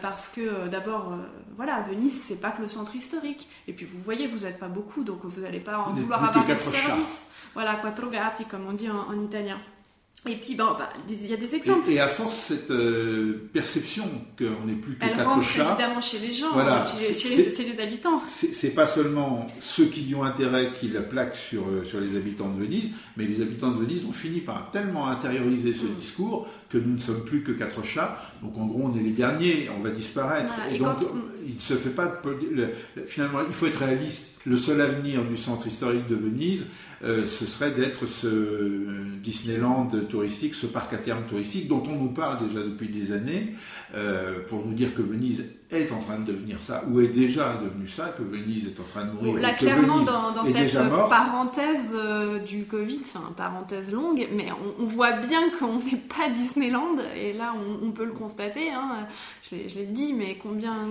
Parce 0.02 0.28
que, 0.28 0.68
d'abord, 0.68 1.14
voilà, 1.56 1.82
Venise, 1.82 2.22
c'est 2.22 2.40
pas 2.40 2.50
que 2.50 2.62
le 2.62 2.68
centre 2.68 2.94
historique. 2.96 3.48
Et 3.68 3.72
puis 3.72 3.86
vous 3.86 4.00
voyez, 4.00 4.26
vous 4.26 4.44
n'êtes 4.44 4.58
pas 4.58 4.68
beaucoup, 4.68 5.04
donc 5.04 5.20
vous 5.24 5.40
n'allez 5.40 5.60
pas 5.60 5.78
en 5.78 5.92
vouloir 5.92 6.24
avoir 6.24 6.46
des 6.46 6.58
services. 6.58 7.26
Voilà, 7.54 7.74
quattro 7.76 8.08
gatti, 8.08 8.44
comme 8.44 8.66
on 8.68 8.72
dit 8.72 8.88
en 8.88 9.20
italien. 9.20 9.58
Et 10.28 10.36
puis, 10.36 10.54
ben, 10.54 10.76
bah, 10.78 10.92
il 11.08 11.26
y 11.26 11.32
a 11.32 11.36
des 11.36 11.54
exemples. 11.54 11.90
Et, 11.90 11.98
à 11.98 12.06
force, 12.06 12.36
cette 12.36 12.70
euh, 12.70 13.48
perception 13.54 14.04
qu'on 14.38 14.66
n'est 14.66 14.74
plus 14.74 14.96
que 14.96 15.04
Elle 15.04 15.16
quatre 15.16 15.42
chats. 15.42 15.70
évidemment 15.70 16.00
chez 16.02 16.18
les 16.18 16.32
gens, 16.32 16.52
voilà, 16.52 16.86
chez, 16.86 17.64
les, 17.64 17.80
habitants. 17.80 18.20
C'est 18.26 18.74
pas 18.74 18.86
seulement 18.86 19.46
ceux 19.60 19.86
qui 19.86 20.02
y 20.02 20.14
ont 20.14 20.22
intérêt 20.22 20.72
qui 20.78 20.88
la 20.88 21.00
plaquent 21.00 21.36
sur, 21.36 21.66
euh, 21.66 21.84
sur 21.84 22.00
les 22.00 22.18
habitants 22.18 22.50
de 22.50 22.62
Venise, 22.62 22.90
mais 23.16 23.24
les 23.24 23.40
habitants 23.40 23.70
de 23.70 23.82
Venise 23.82 24.04
ont 24.04 24.12
fini 24.12 24.40
par 24.40 24.70
tellement 24.70 25.08
intérioriser 25.08 25.72
ce 25.72 25.86
mm. 25.86 25.94
discours 25.94 26.46
que 26.68 26.76
nous 26.76 26.94
ne 26.94 27.00
sommes 27.00 27.24
plus 27.24 27.42
que 27.42 27.52
quatre 27.52 27.82
chats. 27.82 28.18
Donc, 28.42 28.58
en 28.58 28.66
gros, 28.66 28.90
on 28.92 28.98
est 28.98 29.02
les 29.02 29.12
derniers, 29.12 29.70
on 29.74 29.82
va 29.82 29.90
disparaître. 29.90 30.52
et, 30.70 30.78
donc, 30.78 30.98
il 31.46 31.54
ne 31.54 31.60
se 31.60 31.74
fait 31.74 31.90
pas 31.90 32.20
de. 32.24 32.68
finalement, 33.06 33.40
il 33.48 33.54
faut 33.54 33.66
être 33.66 33.78
réaliste. 33.78 34.34
Le 34.46 34.56
seul 34.56 34.80
avenir 34.80 35.24
du 35.24 35.36
centre 35.36 35.66
historique 35.66 36.06
de 36.06 36.14
Venise, 36.14 36.64
euh, 37.04 37.26
ce 37.26 37.44
serait 37.44 37.72
d'être 37.72 38.06
ce 38.06 39.18
Disneyland 39.22 39.88
touristique, 40.08 40.54
ce 40.54 40.64
parc 40.66 40.94
à 40.94 40.98
terme 40.98 41.24
touristique 41.26 41.68
dont 41.68 41.82
on 41.86 41.96
nous 41.96 42.08
parle 42.08 42.48
déjà 42.48 42.62
depuis 42.62 42.88
des 42.88 43.12
années, 43.12 43.52
euh, 43.94 44.40
pour 44.46 44.64
nous 44.64 44.72
dire 44.72 44.94
que 44.94 45.02
Venise 45.02 45.44
est 45.72 45.92
en 45.92 46.00
train 46.00 46.18
de 46.18 46.32
devenir 46.32 46.60
ça, 46.60 46.82
ou 46.90 47.00
est 47.00 47.08
déjà 47.08 47.54
devenu 47.62 47.86
ça, 47.86 48.14
que 48.16 48.22
Venise 48.22 48.66
est 48.66 48.80
en 48.80 48.84
train 48.84 49.04
de 49.04 49.12
mourir. 49.12 49.40
Là, 49.40 49.52
clairement, 49.52 50.00
dans, 50.00 50.44
cette 50.44 50.76
parenthèse 51.08 51.92
euh, 51.94 52.38
du 52.38 52.64
Covid, 52.64 53.00
enfin, 53.04 53.32
parenthèse 53.36 53.92
longue, 53.92 54.26
mais 54.32 54.48
on, 54.78 54.86
voit 54.86 55.12
bien 55.12 55.40
qu'on 55.58 55.76
n'est 55.76 56.02
pas 56.08 56.28
Disneyland, 56.28 56.96
et 57.14 57.32
là, 57.32 57.54
on, 57.82 57.90
peut 57.92 58.04
le 58.04 58.12
constater. 58.12 58.70
Hein. 58.70 59.06
Je 59.48 59.56
l'ai 59.56 59.86
dit, 59.86 60.12
mais 60.12 60.38
combien, 60.42 60.90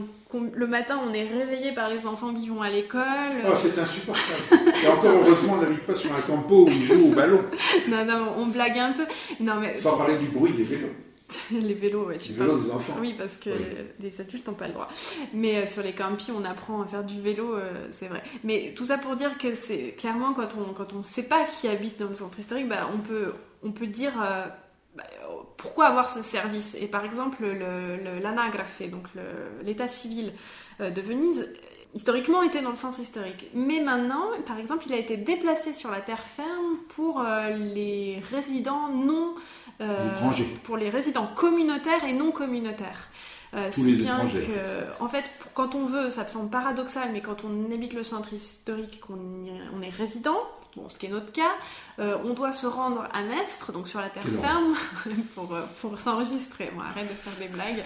le 0.53 0.67
matin, 0.67 0.99
on 1.05 1.13
est 1.13 1.27
réveillé 1.27 1.73
par 1.73 1.89
les 1.89 2.05
enfants 2.05 2.33
qui 2.33 2.47
vont 2.47 2.61
à 2.61 2.69
l'école. 2.69 3.03
Oh, 3.45 3.51
c'est 3.55 3.77
insupportable. 3.77 4.63
et 4.83 4.87
encore 4.87 5.11
heureusement, 5.11 5.53
on 5.57 5.61
n'habite 5.61 5.85
pas 5.85 5.95
sur 5.95 6.11
un 6.13 6.21
campo 6.21 6.65
où 6.65 6.69
ils 6.69 6.83
jouent 6.83 7.11
au 7.11 7.15
ballon. 7.15 7.41
non, 7.89 8.05
non, 8.05 8.33
on 8.37 8.47
blague 8.47 8.77
un 8.77 8.93
peu. 8.93 9.05
Non, 9.41 9.55
mais... 9.59 9.77
Sans 9.77 9.97
parler 9.97 10.17
du 10.17 10.27
bruit 10.27 10.53
des 10.53 10.63
vélos. 10.63 10.93
les 11.51 11.73
vélos, 11.73 12.05
ouais, 12.05 12.17
tu 12.17 12.31
les 12.31 12.39
vélos 12.39 12.59
des 12.59 12.71
enfants. 12.71 12.95
Oui, 12.99 13.13
parce 13.17 13.37
que 13.37 13.49
les 13.99 14.21
adultes 14.21 14.47
n'ont 14.47 14.53
pas 14.53 14.67
le 14.67 14.73
droit. 14.73 14.87
Mais 15.33 15.57
euh, 15.57 15.67
sur 15.67 15.83
les 15.83 15.93
campings, 15.93 16.33
on 16.35 16.45
apprend 16.45 16.81
à 16.81 16.87
faire 16.87 17.03
du 17.03 17.21
vélo, 17.21 17.55
euh, 17.55 17.87
c'est 17.91 18.07
vrai. 18.07 18.23
Mais 18.43 18.73
tout 18.75 18.85
ça 18.85 18.97
pour 18.97 19.15
dire 19.15 19.37
que 19.37 19.53
c'est 19.53 19.91
clairement 19.97 20.33
quand 20.33 20.55
on 20.55 20.73
quand 20.73 20.93
on 20.93 21.03
sait 21.03 21.23
pas 21.23 21.45
qui 21.45 21.67
habite 21.67 21.99
dans 21.99 22.07
le 22.09 22.15
centre 22.15 22.39
historique, 22.39 22.67
bah, 22.67 22.89
on 22.93 22.97
peut 22.97 23.33
on 23.63 23.71
peut 23.71 23.87
dire 23.87 24.13
euh, 24.21 24.45
bah, 24.95 25.03
pourquoi 25.57 25.87
avoir 25.87 26.09
ce 26.09 26.21
service. 26.21 26.75
Et 26.79 26.87
par 26.87 27.05
exemple, 27.05 27.45
l'anagrafe, 28.21 28.81
donc 28.89 29.05
l'état 29.63 29.87
civil 29.87 30.33
de 30.79 31.01
Venise, 31.01 31.49
historiquement 31.93 32.43
était 32.43 32.61
dans 32.61 32.69
le 32.69 32.75
centre 32.75 32.99
historique. 32.99 33.47
Mais 33.53 33.79
maintenant, 33.79 34.25
par 34.45 34.59
exemple, 34.59 34.83
il 34.87 34.93
a 34.93 34.97
été 34.97 35.17
déplacé 35.17 35.73
sur 35.73 35.91
la 35.91 36.01
terre 36.01 36.23
ferme 36.23 36.77
pour 36.89 37.23
les 37.55 38.21
résidents 38.31 38.89
non 38.89 39.35
euh, 39.81 40.09
pour 40.63 40.75
les 40.75 40.89
résidents 40.89 41.29
communautaires 41.35 42.03
et 42.03 42.13
non 42.13 42.31
communautaires. 42.31 43.07
Euh, 43.55 43.69
si 43.71 43.93
bien 43.93 44.19
que, 44.19 45.03
en 45.03 45.07
fait, 45.07 45.25
quand 45.55 45.73
on 45.73 45.85
veut, 45.85 46.11
ça 46.11 46.23
me 46.23 46.29
semble 46.29 46.49
paradoxal, 46.49 47.09
mais 47.11 47.21
quand 47.21 47.43
on 47.43 47.73
habite 47.73 47.93
le 47.93 48.03
centre 48.03 48.33
historique, 48.33 48.99
qu'on 48.99 49.17
on 49.75 49.81
est 49.81 49.89
résident, 49.89 50.37
bon, 50.75 50.87
ce 50.87 50.97
qui 50.97 51.07
est 51.07 51.09
notre 51.09 51.31
cas, 51.31 51.51
euh, 51.99 52.17
on 52.23 52.33
doit 52.33 52.51
se 52.51 52.67
rendre 52.67 53.07
à 53.11 53.23
Mestre, 53.23 53.71
donc 53.71 53.87
sur 53.87 53.99
la 53.99 54.09
terre 54.09 54.23
ferme, 54.39 54.75
pour, 55.35 55.53
euh, 55.53 55.61
pour 55.81 55.99
s'enregistrer. 55.99 56.71
Bon, 56.75 56.81
arrête 56.81 57.09
de 57.09 57.13
faire 57.13 57.33
des 57.39 57.47
blagues. 57.47 57.83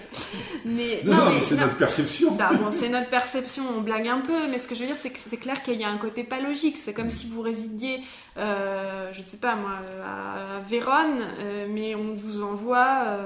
Mais, 0.64 1.02
non, 1.04 1.30
mais, 1.30 1.42
c'est 1.42 1.56
notre 1.56 1.76
perception. 1.76 2.32
bon, 2.32 2.70
c'est 2.70 2.88
notre 2.88 3.08
perception, 3.08 3.64
on 3.76 3.80
blague 3.80 4.08
un 4.08 4.20
peu, 4.20 4.48
mais 4.50 4.58
ce 4.58 4.68
que 4.68 4.74
je 4.74 4.80
veux 4.80 4.86
dire, 4.86 4.96
c'est 4.98 5.10
que 5.10 5.18
c'est 5.18 5.36
clair 5.38 5.62
qu'il 5.62 5.80
y 5.80 5.84
a 5.84 5.90
un 5.90 5.98
côté 5.98 6.24
pas 6.24 6.40
logique. 6.40 6.78
C'est 6.78 6.92
comme 6.92 7.10
si 7.10 7.26
vous 7.26 7.40
résidiez, 7.40 8.02
euh, 8.36 9.10
je 9.12 9.22
sais 9.22 9.38
pas 9.38 9.54
moi, 9.54 9.80
à 10.04 10.60
Vérone, 10.60 11.26
mais 11.70 11.94
on 11.94 12.12
vous 12.12 12.42
envoie 12.42 13.16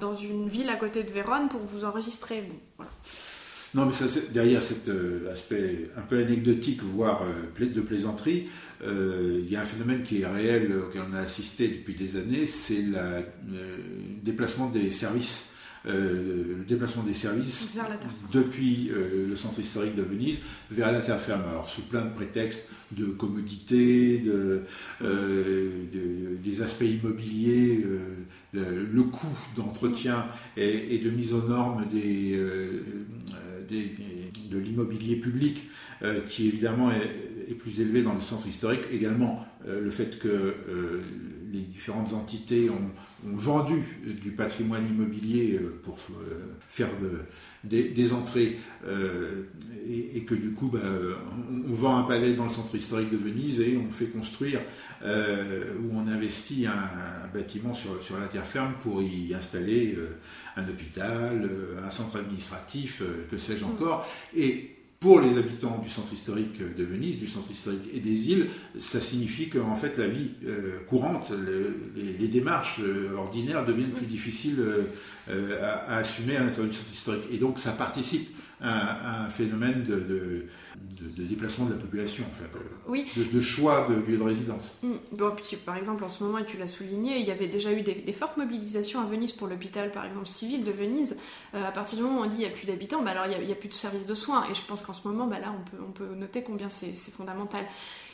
dans 0.00 0.14
une 0.14 0.48
ville 0.48 0.68
à 0.70 0.76
côté 0.76 1.02
de 1.02 1.10
Vérone 1.10 1.48
pour 1.48 1.60
vous 1.60 1.83
voilà. 2.76 2.90
Non, 3.74 3.86
mais 3.86 3.92
derrière 4.32 4.62
cet 4.62 4.88
euh, 4.88 5.32
aspect 5.32 5.90
un 5.96 6.02
peu 6.02 6.18
anecdotique, 6.18 6.80
voire 6.80 7.22
euh, 7.22 7.64
de 7.66 7.80
plaisanterie, 7.80 8.46
euh, 8.86 9.40
il 9.44 9.50
y 9.50 9.56
a 9.56 9.62
un 9.62 9.64
phénomène 9.64 10.04
qui 10.04 10.22
est 10.22 10.26
réel 10.26 10.72
auquel 10.76 11.02
on 11.10 11.14
a 11.14 11.20
assisté 11.20 11.66
depuis 11.66 11.94
des 11.94 12.16
années, 12.16 12.46
c'est 12.46 12.82
le 12.82 13.24
déplacement 14.22 14.68
des 14.68 14.92
services 14.92 15.44
euh, 15.86 16.56
le 16.58 16.64
déplacement 16.64 17.02
des 17.02 17.12
services 17.12 17.74
depuis 18.32 18.90
euh, 18.90 19.28
le 19.28 19.36
centre 19.36 19.60
historique 19.60 19.94
de 19.94 20.00
Venise 20.00 20.38
vers 20.70 20.90
la 20.90 21.00
terre 21.00 21.20
ferme. 21.20 21.42
Alors 21.46 21.68
sous 21.68 21.82
plein 21.82 22.06
de 22.06 22.10
prétextes 22.10 22.66
de 22.92 23.04
commodité, 23.06 24.18
de, 24.18 24.62
euh, 25.02 25.68
des 26.42 26.62
aspects 26.62 26.84
immobiliers, 26.84 27.84
le, 28.52 29.02
coût 29.02 29.36
d'entretien 29.56 30.26
et, 30.56 30.98
de 30.98 31.10
mise 31.10 31.34
aux 31.34 31.42
normes 31.42 31.84
des, 31.92 32.38
de 33.68 34.58
l'immobilier 34.58 35.16
public, 35.16 35.64
qui 36.28 36.48
évidemment 36.48 36.92
est, 36.92 37.50
est, 37.50 37.54
plus 37.54 37.80
élevé 37.80 38.02
dans 38.02 38.14
le 38.14 38.20
centre 38.20 38.46
historique. 38.46 38.84
Également 38.92 39.44
le 39.66 39.90
fait 39.90 40.18
que 40.18 40.54
les 41.54 41.60
différentes 41.60 42.12
entités 42.12 42.68
ont, 42.70 42.90
vendu 43.26 43.82
du 44.22 44.32
patrimoine 44.32 44.86
immobilier 44.86 45.54
euh, 45.54 45.80
pour 45.82 45.96
euh, 46.10 46.54
faire 46.68 46.90
des, 47.62 48.12
entrées 48.12 48.58
euh, 48.86 49.44
et, 49.88 50.24
que 50.24 50.34
du 50.34 50.50
coup 50.50 50.68
bah, 50.68 50.80
on, 51.66 51.72
vend 51.72 51.96
un 51.96 52.02
palais 52.02 52.34
dans 52.34 52.44
le 52.44 52.50
centre 52.50 52.74
historique 52.74 53.08
de 53.08 53.16
Venise 53.16 53.60
et 53.60 53.78
on 53.78 53.90
fait 53.90 54.08
construire 54.08 54.60
où 55.02 55.96
on 55.96 56.06
investit 56.06 56.66
un, 56.66 57.26
bâtiment 57.32 57.72
sur, 57.72 58.18
la 58.20 58.26
terre 58.26 58.46
ferme 58.46 58.74
pour 58.80 59.02
y 59.02 59.32
installer 59.34 59.96
un 60.56 60.68
hôpital, 60.68 61.50
un 61.82 61.90
centre 61.90 62.18
administratif, 62.18 63.02
que 63.30 63.38
sais-je 63.38 63.64
encore. 63.64 64.06
Et 64.36 64.76
pour 65.00 65.20
les 65.20 65.36
habitants 65.36 65.78
du 65.82 65.88
centre 65.90 66.12
historique 66.12 66.58
de 66.58 66.84
Venise, 66.84 67.18
du 67.18 67.26
centre 67.26 67.50
historique 67.50 67.90
et 67.92 68.00
des 68.00 68.28
îles, 68.30 68.48
ça 68.80 69.00
signifie 69.00 69.48
qu'en 69.48 69.76
fait 69.76 69.98
la 69.98 70.06
vie 70.06 70.30
euh, 70.46 70.78
courante, 70.88 71.30
les, 72.18 72.28
démarches 72.28 72.80
euh, 72.80 73.14
ordinaires 73.16 73.64
deviennent 73.66 73.90
plus 73.90 74.06
difficiles 74.06 74.56
euh, 75.28 75.86
à, 75.88 75.96
assumer 75.96 76.36
à 76.36 76.44
l'intérieur 76.44 76.70
du 76.70 76.76
centre 76.76 76.92
historique. 76.92 77.24
Et 77.30 77.38
donc 77.38 77.58
ça 77.58 77.72
participe 77.72 78.34
un, 78.64 79.28
phénomène 79.30 79.82
de, 79.82 80.46
déplacement 81.16 81.66
de 81.66 81.72
la 81.72 81.78
population, 81.78 82.24
en 82.28 82.34
fait, 82.34 82.50
oui. 82.88 83.06
de, 83.16 83.40
choix 83.40 83.86
de 83.88 83.94
lieu 83.94 84.16
de 84.16 84.22
résidence. 84.22 84.72
Mm. 84.82 84.92
Bon, 85.12 85.32
par 85.64 85.76
exemple, 85.76 86.04
en 86.04 86.08
ce 86.08 86.22
moment, 86.22 86.38
et 86.38 86.46
tu 86.46 86.56
l'as 86.56 86.68
souligné, 86.68 87.18
il 87.18 87.26
y 87.26 87.30
avait 87.30 87.48
déjà 87.48 87.72
eu 87.72 87.82
des, 87.82 88.12
fortes 88.12 88.36
mobilisations 88.36 89.00
à 89.00 89.06
Venise 89.06 89.32
pour 89.32 89.46
l'hôpital, 89.46 89.90
par 89.90 90.04
exemple, 90.04 90.26
civil 90.26 90.64
de 90.64 90.72
Venise. 90.72 91.16
Euh, 91.54 91.66
à 91.66 91.72
partir 91.72 91.98
du 91.98 92.04
moment 92.04 92.20
où 92.20 92.24
on 92.24 92.26
dit 92.26 92.36
qu'il 92.36 92.46
n'y 92.46 92.52
a 92.52 92.56
plus 92.56 92.66
d'habitants, 92.66 93.02
bah 93.02 93.10
alors 93.10 93.26
il 93.26 93.46
n'y 93.46 93.52
a, 93.52 93.56
plus 93.56 93.68
de 93.68 93.74
services 93.74 94.06
de 94.06 94.14
soins. 94.14 94.46
Et 94.50 94.54
je 94.54 94.62
pense 94.62 94.82
qu'en 94.82 94.92
ce 94.92 95.06
moment, 95.06 95.26
bah 95.26 95.38
là, 95.38 95.54
on 95.56 95.70
peut, 95.70 95.82
on 95.86 95.92
peut 95.92 96.14
noter 96.14 96.42
combien 96.42 96.68
c'est 96.68 96.94
fondamental. 97.10 97.64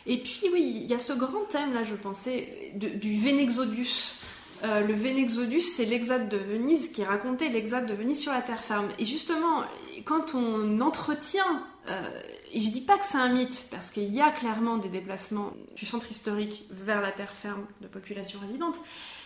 Et 0.07 0.19
puis, 0.19 0.49
oui, 0.53 0.81
il 0.83 0.91
y 0.91 0.95
a 0.95 0.99
ce 0.99 1.13
grand 1.13 1.45
thème, 1.49 1.75
là, 1.75 1.83
je 1.83 1.95
pensais, 1.95 2.73
du 2.75 3.19
Vénexodus. 3.19 4.17
Euh, 4.63 4.81
le 4.81 4.93
Vénexodus, 4.93 5.63
c'est 5.63 5.85
l'exode 5.85 6.29
de 6.29 6.37
Venise 6.37 6.91
qui 6.91 7.03
racontait 7.03 7.49
l'exode 7.49 7.87
de 7.87 7.95
Venise 7.95 8.21
sur 8.21 8.33
la 8.33 8.43
terre 8.43 8.63
ferme. 8.63 8.89
Et 8.99 9.05
justement, 9.05 9.63
quand 10.05 10.35
on 10.35 10.81
entretient, 10.81 11.65
euh, 11.89 12.21
je 12.55 12.69
dis 12.69 12.83
pas 12.83 12.99
que 12.99 13.07
c'est 13.07 13.19
un 13.19 13.33
mythe, 13.33 13.67
parce 13.71 13.91
qu'il 13.91 14.13
y 14.15 14.21
a 14.21 14.31
clairement 14.31 14.77
des 14.77 14.89
déplacements 14.89 15.53
du 15.77 15.87
centre 15.87 16.11
historique 16.11 16.67
vers 16.71 17.01
la 17.01 17.11
terre 17.11 17.35
ferme 17.35 17.65
de 17.81 17.87
populations 17.87 18.39
résidentes, 18.41 18.81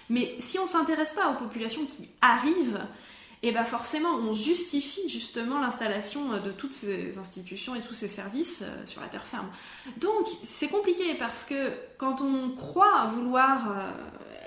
mais 0.09 0.37
si 0.39 0.59
on 0.59 0.67
s'intéresse 0.67 1.13
pas 1.13 1.31
aux 1.33 1.37
populations 1.37 1.85
qui 1.85 2.09
arrivent, 2.21 2.81
et 3.43 3.49
eh 3.49 3.53
ben 3.53 3.65
forcément 3.65 4.09
on 4.09 4.33
justifie 4.33 5.07
justement 5.07 5.61
l'installation 5.61 6.41
de 6.41 6.51
toutes 6.51 6.73
ces 6.73 7.19
institutions 7.19 7.75
et 7.75 7.81
tous 7.81 7.93
ces 7.93 8.09
services 8.09 8.63
euh, 8.63 8.87
sur 8.87 9.03
la 9.03 9.09
terre 9.09 9.27
ferme. 9.27 9.51
Donc 9.99 10.27
c'est 10.45 10.69
compliqué 10.69 11.15
parce 11.19 11.45
que 11.45 11.73
quand 11.99 12.23
on 12.23 12.53
croit 12.53 13.05
vouloir 13.09 13.93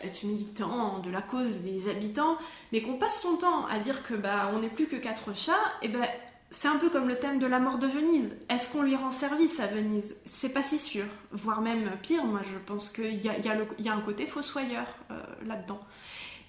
être 0.04 0.24
militant 0.24 1.00
de 1.00 1.10
la 1.10 1.22
cause 1.22 1.60
des 1.60 1.90
habitants, 1.90 2.38
mais 2.72 2.82
qu'on 2.82 2.98
passe 2.98 3.22
son 3.22 3.36
temps 3.38 3.66
à 3.68 3.80
dire 3.80 4.04
que 4.04 4.14
bah 4.14 4.52
on 4.54 4.60
n'est 4.60 4.70
plus 4.70 4.88
que 4.88 4.96
quatre 4.96 5.36
chats, 5.36 5.54
et 5.82 5.88
ben 5.88 6.06
c'est 6.50 6.68
un 6.68 6.78
peu 6.78 6.90
comme 6.90 7.08
le 7.08 7.18
thème 7.18 7.40
de 7.40 7.46
la 7.46 7.60
mort 7.60 7.78
de 7.78 7.88
Venise. 7.88 8.38
Est-ce 8.50 8.70
qu'on 8.70 8.82
lui 8.82 8.96
rend 8.96 9.12
service 9.12 9.60
à 9.60 9.68
Venise? 9.68 10.16
C'est 10.26 10.50
pas 10.50 10.64
si 10.64 10.80
sûr. 10.80 11.04
Voire 11.32 11.62
même 11.62 11.92
pire, 12.02 12.24
moi 12.24 12.42
je 12.44 12.58
pense 12.66 12.90
qu'il 12.90 13.24
y 13.24 13.30
a, 13.30 13.38
y, 13.38 13.90
a 13.90 13.94
un 13.94 14.02
côté 14.02 14.26
fossoyeur 14.26 14.86
euh, 15.12 15.22
là-dedans. 15.46 15.82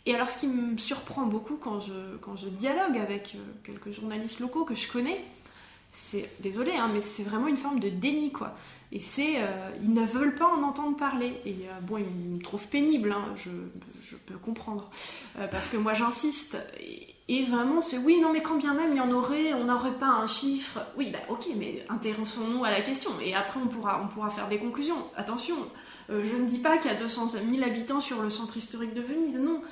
Et 0.07 0.15
alors 0.15 0.29
ce 0.29 0.39
qui 0.39 0.47
me 0.47 0.79
surprend 0.79 1.27
beaucoup 1.27 1.57
quand 1.57 1.81
je, 1.81 2.17
quand 2.21 2.37
je 2.37 2.49
dialogue 2.49 2.97
avec 2.97 3.35
euh, 3.35 3.39
quelques 3.65 3.91
journalistes 3.91 4.41
locaux 4.41 4.65
que 4.65 4.75
je 4.75 4.91
connais, 4.91 5.21
c'est, 5.93 6.31
désolé, 6.41 6.73
hein, 6.73 6.91
mais 6.93 7.01
c'est 7.01 7.23
vraiment 7.23 7.49
une 7.49 7.57
forme 7.57 7.81
de 7.81 7.89
déni, 7.89 8.31
quoi. 8.31 8.55
Et 8.91 9.01
c'est, 9.01 9.43
euh, 9.43 9.71
ils 9.83 9.93
ne 9.93 10.05
veulent 10.05 10.35
pas 10.35 10.47
en 10.47 10.63
entendre 10.63 10.97
parler. 10.97 11.35
Et 11.45 11.57
bon, 11.83 11.99
ils 11.99 12.35
me 12.35 12.41
trouvent 12.41 12.69
pénible, 12.69 13.13
hein, 13.13 13.35
je, 13.37 13.51
je, 14.03 14.17
peux 14.17 14.39
comprendre. 14.39 14.91
parce 15.51 15.69
que 15.69 15.77
moi 15.77 15.95
j'insiste. 15.95 16.57
Et, 17.29 17.45
vraiment, 17.45 17.83
c'est 17.83 17.99
oui, 17.99 18.21
non, 18.23 18.33
mais 18.33 18.41
quand 18.41 18.57
bien 18.57 18.73
même 18.73 18.93
il 18.93 18.97
y 18.97 19.01
en 19.01 19.11
aurait, 19.11 19.53
on 19.53 19.65
n'aurait 19.65 19.93
pas 19.93 20.09
un 20.09 20.27
chiffre. 20.27 20.81
Oui, 20.97 21.11
bah 21.13 21.19
ok, 21.29 21.49
mais 21.57 21.85
intéressons-nous 21.91 22.65
à 22.65 22.71
la 22.71 22.81
question. 22.81 23.11
Et 23.23 23.35
après, 23.35 23.61
on 23.63 23.67
pourra, 23.67 24.01
on 24.03 24.09
pourra 24.09 24.31
faire 24.31 24.49
des 24.49 24.57
conclusions. 24.57 25.05
Attention, 25.15 25.57
euh, 26.11 26.23
je 26.25 26.37
ne 26.37 26.49
dis 26.49 26.59
pas 26.59 26.79
qu'il 26.79 26.91
y 26.91 26.95
a 26.95 26.99
200 26.99 27.29
000 27.29 27.63
habitants 27.63 28.01
sur 28.01 28.23
le 28.23 28.31
centre 28.31 28.57
historique 28.57 28.95
de 28.95 29.03
Venise, 29.03 29.37
non. 29.37 29.63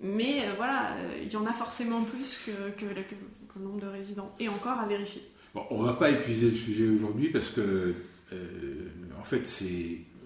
Mais 0.00 0.44
euh, 0.44 0.52
voilà, 0.56 0.92
euh, 0.92 1.22
il 1.22 1.32
y 1.32 1.36
en 1.36 1.46
a 1.46 1.52
forcément 1.52 2.02
plus 2.02 2.38
que, 2.46 2.70
que, 2.78 2.86
le 2.86 3.62
nombre 3.62 3.80
de 3.80 3.86
résidents. 3.86 4.34
Et 4.38 4.48
encore 4.48 4.78
à 4.78 4.86
vérifier. 4.86 5.22
Bon, 5.54 5.62
on 5.70 5.80
ne 5.80 5.86
va 5.86 5.94
pas 5.94 6.10
épuiser 6.10 6.50
le 6.50 6.56
sujet 6.56 6.88
aujourd'hui 6.88 7.30
parce 7.30 7.48
que, 7.48 7.94
en 8.32 9.24
fait, 9.24 9.46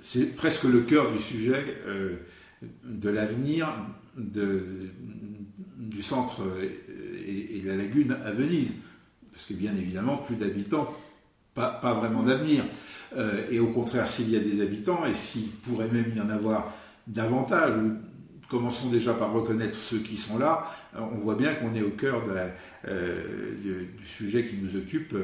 c'est 0.03 0.27
presque 0.35 0.65
le 0.65 0.81
cœur 0.81 1.13
du 1.13 1.19
sujet 1.19 1.83
de 2.85 3.09
l'avenir 3.09 3.69
du 4.17 6.03
centre 6.03 6.43
et, 7.27 7.61
de 7.61 7.69
la 7.69 7.77
lagune 7.77 8.17
à 8.25 8.33
Venise. 8.33 8.73
Parce 9.33 9.47
que 9.47 9.55
bien 9.55 9.75
évidemment, 9.77 10.19
plus 10.19 10.37
d'habitants, 10.37 10.95
pas, 11.55 11.95
vraiment 11.95 12.23
d'avenir. 12.23 12.65
Euh, 13.17 13.47
et 13.51 13.59
au 13.59 13.69
contraire, 13.69 14.07
s'il 14.07 14.31
y 14.31 14.37
a 14.37 14.41
des 14.41 14.61
habitants, 14.61 15.05
et 15.07 15.15
s'il 15.15 15.49
pourrait 15.49 15.89
même 15.89 16.13
y 16.17 16.21
en 16.21 16.31
avoir 16.31 16.73
davantage, 17.07 17.75
commençons 18.49 18.89
déjà 18.89 19.15
par 19.15 19.33
reconnaître 19.33 19.79
ceux 19.79 19.99
qui 19.99 20.17
sont 20.17 20.39
là, 20.39 20.67
euh, 20.97 21.01
on 21.01 21.19
voit 21.19 21.35
bien 21.35 21.55
qu'on 21.55 21.75
est 21.75 21.83
au 21.83 21.91
cœur 21.91 22.23
euh, 22.89 23.55
du, 23.63 24.07
sujet 24.07 24.45
qui 24.45 24.57
nous 24.57 24.77
occupe 24.77 25.15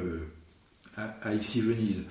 à, 0.97 1.35
ici 1.35 1.61
Venise. 1.61 2.03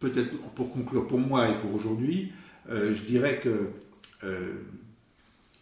Peut-être 0.00 0.36
pour 0.54 0.70
conclure 0.70 1.06
pour 1.06 1.18
moi 1.18 1.50
et 1.50 1.58
pour 1.60 1.74
aujourd'hui, 1.74 2.32
je 2.68 3.02
dirais 3.04 3.40
que 3.40 3.70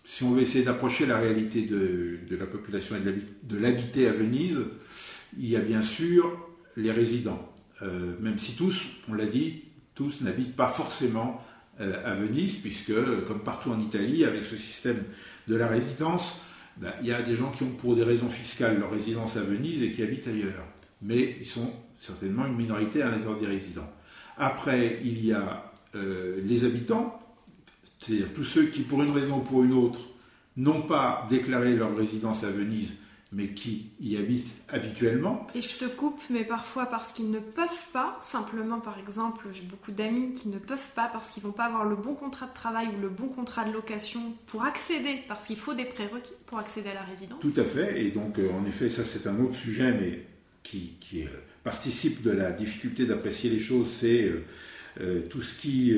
si 0.05 0.25
on 0.25 0.33
veut 0.33 0.43
essayer 0.43 0.65
d'approcher 0.65 1.07
la 1.07 1.19
réalité 1.19 1.62
de, 1.62 2.19
la 2.31 2.47
population 2.47 2.97
et 2.97 3.01
de 3.01 3.57
l'habiter 3.57 4.09
à 4.09 4.12
Venise, 4.12 4.59
il 5.38 5.49
y 5.49 5.57
a 5.57 5.61
bien 5.61 5.83
sûr 5.83 6.38
les 6.77 6.91
résidents. 6.91 7.53
Euh, 7.83 8.15
même 8.21 8.38
si 8.38 8.55
tous, 8.55 8.83
on 9.09 9.15
l'a 9.15 9.27
dit, 9.27 9.65
tous 9.95 10.21
n'habitent 10.21 10.57
pas 10.57 10.69
forcément 10.69 11.43
euh, 11.81 12.01
à 12.05 12.15
Venise, 12.15 12.57
puisque, 12.57 12.93
comme 13.27 13.43
partout 13.43 13.71
en 13.71 13.81
Italie, 13.81 14.25
avec 14.25 14.45
ce 14.45 14.57
système 14.57 15.03
de 15.49 15.55
la 15.55 15.69
résidence, 15.69 16.41
ben, 16.77 16.93
il 17.01 17.09
y 17.09 17.12
a 17.12 17.23
des 17.23 17.37
gens 17.37 17.51
qui 17.51 17.62
ont 17.65 17.71
pour 17.71 17.97
des 17.97 18.05
raisons 18.05 18.31
fiscales 18.31 18.79
leur 18.79 18.91
résidence 18.91 19.37
à 19.37 19.43
Venise 19.43 19.83
et 19.83 19.91
qui 19.91 20.03
habitent 20.03 20.29
ailleurs. 20.29 20.65
Mais 21.03 21.37
ils 21.41 21.47
sont 21.47 21.73
certainement 21.99 22.47
une 22.47 22.57
minorité 22.57 23.03
à 23.03 23.11
l'intérieur 23.11 23.38
des 23.38 23.47
résidents. 23.47 23.91
Après, 24.37 25.01
il 25.05 25.25
y 25.25 25.33
a 25.33 25.73
euh, 25.95 26.41
les 26.45 26.65
habitants, 26.65 27.21
c'est-à-dire 27.99 28.33
tous 28.35 28.45
ceux 28.45 28.67
qui, 28.67 28.83
pour 28.83 29.03
une 29.03 29.11
raison 29.11 29.38
ou 29.38 29.43
pour 29.43 29.62
une 29.62 29.73
autre, 29.73 30.01
n'ont 30.57 30.83
pas 30.83 31.27
déclaré 31.31 31.75
leur 31.75 31.97
résidence 31.97 32.45
à 32.45 32.51
Venise, 32.51 32.95
mais 33.31 33.49
qui 33.49 33.91
y 34.01 34.17
habitent 34.17 34.55
habituellement. 34.69 35.47
Et 35.55 35.62
je 35.62 35.77
te 35.77 35.85
coupe, 35.87 36.21
mais 36.29 36.45
parfois 36.45 36.87
parce 36.87 37.12
qu'ils 37.12 37.31
ne 37.31 37.38
peuvent 37.38 37.87
pas, 37.93 38.19
simplement 38.21 38.81
par 38.81 38.99
exemple, 38.99 39.47
j'ai 39.53 39.62
beaucoup 39.62 39.91
d'amis 39.93 40.33
qui 40.33 40.49
ne 40.49 40.59
peuvent 40.59 40.88
pas 40.95 41.09
parce 41.11 41.31
qu'ils 41.31 41.43
vont 41.43 41.53
pas 41.53 41.65
avoir 41.65 41.85
le 41.85 41.97
bon 41.97 42.15
contrat 42.15 42.47
de 42.47 42.53
travail 42.53 42.88
ou 42.88 43.01
le 43.01 43.09
bon 43.09 43.29
contrat 43.29 43.65
de 43.65 43.73
location 43.73 44.35
pour 44.47 44.65
accéder, 44.65 45.21
parce 45.29 45.47
qu'il 45.47 45.57
faut 45.57 45.75
des 45.75 45.87
prérequis 45.87 46.33
pour 46.47 46.59
accéder 46.59 46.91
à 46.91 46.95
la 46.95 47.03
résidence. 47.03 47.41
Tout 47.41 47.55
à 47.57 47.65
fait, 47.65 48.05
et 48.05 48.11
donc 48.11 48.38
euh, 48.38 48.51
en 48.53 48.67
effet, 48.67 48.91
ça 48.91 49.05
c'est 49.05 49.27
un 49.27 49.38
autre 49.41 49.55
sujet, 49.55 49.93
mais 49.93 50.27
qui, 50.62 50.96
euh, 51.16 51.27
participe 51.64 52.22
de 52.22 52.31
la 52.31 52.51
difficulté 52.51 53.07
d'apprécier 53.07 53.51
les 53.51 53.59
choses, 53.59 53.88
c'est 53.88 54.33
euh, 55.01 55.20
tout 55.29 55.40
ce 55.40 55.55
qui 55.55 55.96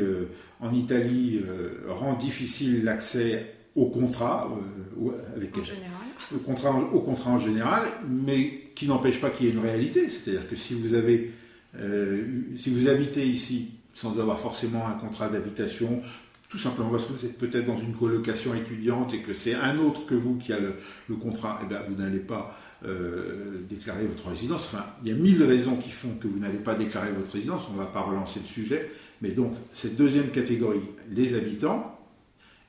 en 0.61 0.72
Italie 0.74 1.40
euh, 1.46 1.85
rend 1.88 2.14
difficile 2.14 2.85
l'accès 2.85 3.55
au 3.77 3.87
contrat, 3.87 4.48
euh, 4.98 5.11
avec, 5.37 5.57
en 5.59 5.64
général. 5.64 5.90
Au, 6.35 6.38
contrat, 6.38 6.70
au 6.70 7.00
contrat 7.00 7.31
en 7.33 7.40
général, 7.40 7.85
mais 8.09 8.70
qui 8.74 8.87
n'empêche 8.87 9.20
pas 9.20 9.31
qu'il 9.31 9.46
y 9.46 9.48
ait 9.48 9.53
une 9.53 9.59
réalité. 9.59 10.09
C'est-à-dire 10.11 10.48
que 10.48 10.57
si 10.57 10.74
vous 10.74 10.94
avez, 10.94 11.33
euh, 11.79 12.24
si 12.57 12.70
vous 12.70 12.88
habitez 12.88 13.27
ici 13.27 13.72
sans 13.94 14.18
avoir 14.18 14.40
forcément 14.40 14.87
un 14.88 14.94
contrat 14.94 15.29
d'habitation, 15.29 16.00
tout 16.55 16.61
simplement 16.61 16.90
parce 16.90 17.07
que 17.07 17.12
vous 17.12 17.27
êtes 17.27 17.37
peut-être 17.37 17.67
dans 17.67 17.77
une 17.77 17.95
colocation 17.95 18.55
étudiante 18.55 19.12
et 19.12 19.23
que 19.23 19.35
c'est 19.35 19.55
un 19.55 19.77
autre 19.79 20.07
que 20.07 20.14
vous 20.14 20.37
qui 20.37 20.53
a 20.53 20.59
le, 20.61 21.17
contrat, 21.17 21.59
eh 21.64 21.67
bien, 21.67 21.81
vous 21.88 21.97
n'allez 22.01 22.21
pas 22.21 22.57
déclarer 23.69 24.07
votre 24.07 24.29
résidence. 24.29 24.71
Enfin, 24.73 24.87
il 25.03 25.09
y 25.09 25.12
a 25.12 25.17
mille 25.17 25.43
raisons 25.43 25.75
qui 25.75 25.90
font 25.90 26.14
que 26.21 26.29
vous 26.29 26.38
n'allez 26.38 26.59
pas 26.59 26.77
déclarer 26.77 27.11
votre 27.11 27.33
résidence. 27.33 27.67
On 27.71 27.73
ne 27.73 27.79
va 27.79 27.87
pas 27.87 28.03
relancer 28.03 28.38
le 28.38 28.47
sujet. 28.47 28.88
Mais 29.21 29.31
donc, 29.31 29.55
cette 29.73 29.97
deuxième 29.97 30.29
catégorie, 30.29 30.83
les 31.11 31.35
habitants, 31.35 31.99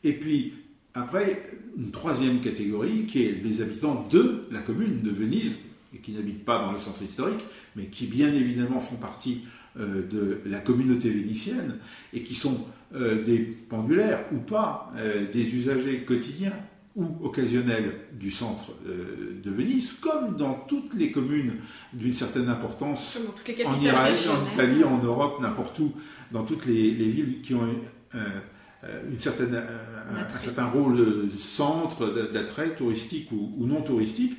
et 0.04 0.14
puis 0.14 0.54
après, 0.96 1.52
une 1.78 1.92
troisième 1.92 2.42
catégorie 2.42 3.06
qui 3.06 3.24
est 3.24 3.44
les 3.44 3.62
habitants 3.62 4.08
de 4.10 4.48
la 4.50 4.62
commune 4.62 5.04
de 5.04 5.12
Venise, 5.12 5.54
et 5.96 6.00
qui 6.00 6.12
n'habitent 6.12 6.44
pas 6.44 6.60
dans 6.60 6.72
le 6.72 6.80
centre 6.80 7.02
historique, 7.02 7.46
mais 7.76 7.86
qui 7.86 8.06
bien 8.06 8.34
évidemment 8.34 8.80
font 8.80 8.98
partie 8.98 9.42
euh, 9.80 10.08
de 10.08 10.42
la 10.46 10.60
communauté 10.60 11.10
vénitienne, 11.10 11.78
et 12.14 12.22
qui 12.22 12.36
sont 12.36 12.66
euh, 12.94 13.24
des 13.24 13.40
pendulaires 13.40 14.26
ou 14.34 14.38
pas, 14.38 14.92
euh, 14.98 15.32
des 15.32 15.56
usagers 15.56 16.04
quotidiens 16.04 16.54
ou 16.96 17.26
occasionnels 17.26 17.92
du 18.14 18.32
centre 18.32 18.72
de 18.86 19.52
Venise, 19.52 19.92
comme 20.00 20.38
dans 20.38 20.54
toutes 20.54 20.94
les 20.94 21.12
communes 21.12 21.56
d'une 21.92 22.14
certaine 22.14 22.48
importance, 22.48 23.20
en, 23.66 23.82
Irak, 23.82 24.14
en 24.30 24.54
Italie, 24.54 24.82
en 24.86 25.04
Europe, 25.04 25.42
n'importe 25.42 25.78
où, 25.80 25.92
dans 26.32 26.46
toutes 26.46 26.66
les, 26.66 26.92
villes 26.92 27.42
qui 27.42 27.54
ont 27.54 27.68
une 28.14 29.20
certaine, 29.20 29.56
un, 29.56 30.40
certain 30.40 30.68
rôle 30.68 30.96
de 30.96 31.38
centre 31.38 32.32
d'attrait 32.32 32.74
touristique 32.76 33.30
ou, 33.34 33.52
ou, 33.58 33.66
non 33.66 33.82
touristique. 33.82 34.38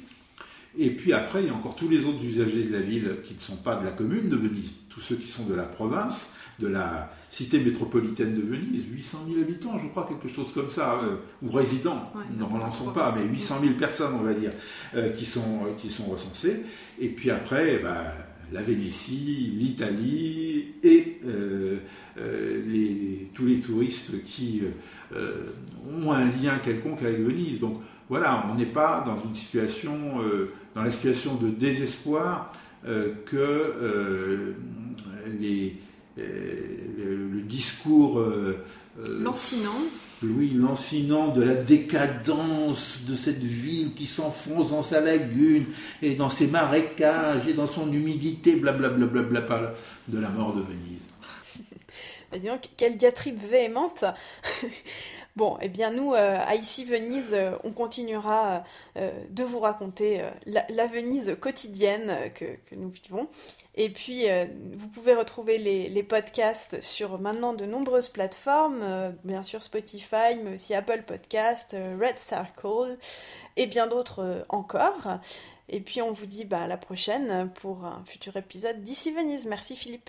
Et 0.78 0.90
puis 0.90 1.12
après, 1.12 1.42
il 1.42 1.48
y 1.48 1.50
a 1.50 1.54
encore 1.54 1.74
tous 1.74 1.88
les 1.88 2.04
autres 2.04 2.22
usagers 2.22 2.64
de 2.64 2.72
la 2.72 2.80
ville 2.80 3.16
qui 3.22 3.34
ne 3.34 3.38
sont 3.40 3.56
pas 3.56 3.76
de 3.76 3.84
la 3.84 3.92
commune 3.92 4.28
de 4.28 4.36
Venise, 4.36 4.74
tous 4.90 5.00
ceux 5.00 5.16
qui 5.16 5.28
sont 5.28 5.44
de 5.44 5.54
la 5.54 5.62
province, 5.62 6.28
de 6.58 6.66
la 6.66 7.10
cité 7.30 7.60
métropolitaine 7.60 8.34
de 8.34 8.42
Venise, 8.42 8.84
800 8.90 9.18
000 9.28 9.40
habitants, 9.40 9.78
je 9.78 9.88
crois, 9.88 10.06
quelque 10.06 10.28
chose 10.32 10.52
comme 10.52 10.68
ça, 10.68 11.00
euh, 11.02 11.16
ou 11.42 11.50
résidents, 11.50 12.12
ne 12.36 12.44
relançons 12.44 12.90
pas, 12.92 13.14
mais 13.16 13.26
800 13.26 13.56
000 13.62 13.74
personnes, 13.74 14.14
on 14.14 14.22
va 14.22 14.34
dire, 14.34 14.52
euh, 14.94 15.10
qui, 15.10 15.24
sont, 15.24 15.64
euh, 15.66 15.72
qui 15.78 15.90
sont 15.90 16.04
recensées. 16.04 16.62
Et 16.98 17.08
puis 17.08 17.30
après, 17.30 17.78
bah, 17.82 18.12
la 18.52 18.62
Vénétie, 18.62 19.52
l'Italie 19.54 20.74
et 20.82 21.20
les, 22.66 23.30
tous 23.34 23.44
les 23.44 23.58
touristes 23.58 24.22
qui 24.24 24.62
ont 25.12 26.12
un 26.12 26.24
lien 26.26 26.56
quelconque 26.64 27.02
avec 27.02 27.18
Venise. 27.18 27.58
Donc 27.58 27.80
voilà, 28.08 28.46
on 28.50 28.54
n'est 28.54 28.66
pas 28.66 29.02
dans 29.04 29.18
une 29.22 29.34
situation, 29.34 29.96
dans 30.74 30.82
la 30.82 30.90
situation 30.90 31.34
de 31.34 31.48
désespoir 31.48 32.52
que 32.84 34.54
les 35.40 35.76
le, 36.16 37.40
discours 37.42 38.18
euh, 38.18 38.64
euh, 39.00 39.22
lancinant. 39.22 39.70
Oui, 40.22 40.52
lancinant 40.54 41.28
de 41.28 41.42
la 41.42 41.54
décadence 41.54 43.00
de 43.06 43.14
cette 43.14 43.42
ville 43.42 43.92
qui 43.94 44.06
s'enfonce 44.06 44.70
dans 44.70 44.82
sa 44.82 45.00
lagune 45.00 45.66
et 46.00 46.14
dans 46.14 46.30
ses 46.30 46.46
marécages 46.46 47.46
et 47.46 47.52
dans 47.52 47.66
son 47.66 47.92
humidité, 47.92 48.56
blablabla, 48.56 49.06
bla, 49.06 49.22
bla, 49.22 49.40
bla, 49.42 49.72
de 50.08 50.18
la 50.18 50.30
mort 50.30 50.54
de 50.54 50.62
Venise. 50.62 51.02
Bah, 52.32 52.38
quelle 52.76 52.96
diatribe 52.96 53.38
véhémente 53.38 54.04
Bon, 55.36 55.58
eh 55.60 55.68
bien 55.68 55.90
nous, 55.90 56.14
euh, 56.14 56.38
à 56.38 56.54
Ici 56.54 56.86
Venise, 56.86 57.34
euh, 57.34 57.58
on 57.62 57.70
continuera 57.70 58.64
euh, 58.96 59.10
de 59.28 59.44
vous 59.44 59.60
raconter 59.60 60.22
la, 60.46 60.86
Venise 60.86 61.36
quotidienne 61.38 62.32
que, 62.34 62.56
nous 62.74 62.88
vivons. 62.88 63.28
Et 63.74 63.90
puis, 63.90 64.24
vous 64.74 64.88
pouvez 64.88 65.14
retrouver 65.14 65.58
les, 65.58 66.02
podcasts 66.02 66.80
sur 66.80 67.18
maintenant 67.18 67.52
de 67.52 67.66
nombreuses 67.66 68.08
plateformes, 68.08 69.14
bien 69.24 69.42
sûr 69.42 69.62
Spotify, 69.62 70.36
mais 70.42 70.54
aussi 70.54 70.72
Apple 70.72 71.02
Podcast, 71.06 71.76
Red 72.00 72.18
Circle 72.18 72.96
et 73.56 73.66
bien 73.66 73.86
d'autres 73.86 74.46
encore. 74.48 75.18
Et 75.68 75.80
puis, 75.80 76.00
on 76.00 76.12
vous 76.12 76.26
dit 76.26 76.44
bah, 76.44 76.62
à 76.62 76.66
la 76.66 76.78
prochaine 76.78 77.50
pour 77.60 77.84
un 77.84 78.02
futur 78.06 78.36
épisode 78.36 78.80
d'Ici 78.82 79.10
Venise. 79.10 79.46
Merci 79.46 79.76
Philippe. 79.76 80.08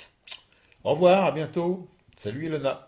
Au 0.83 0.91
revoir, 0.91 1.25
à 1.25 1.31
bientôt. 1.31 1.87
Salut 2.15 2.45
Elena. 2.45 2.86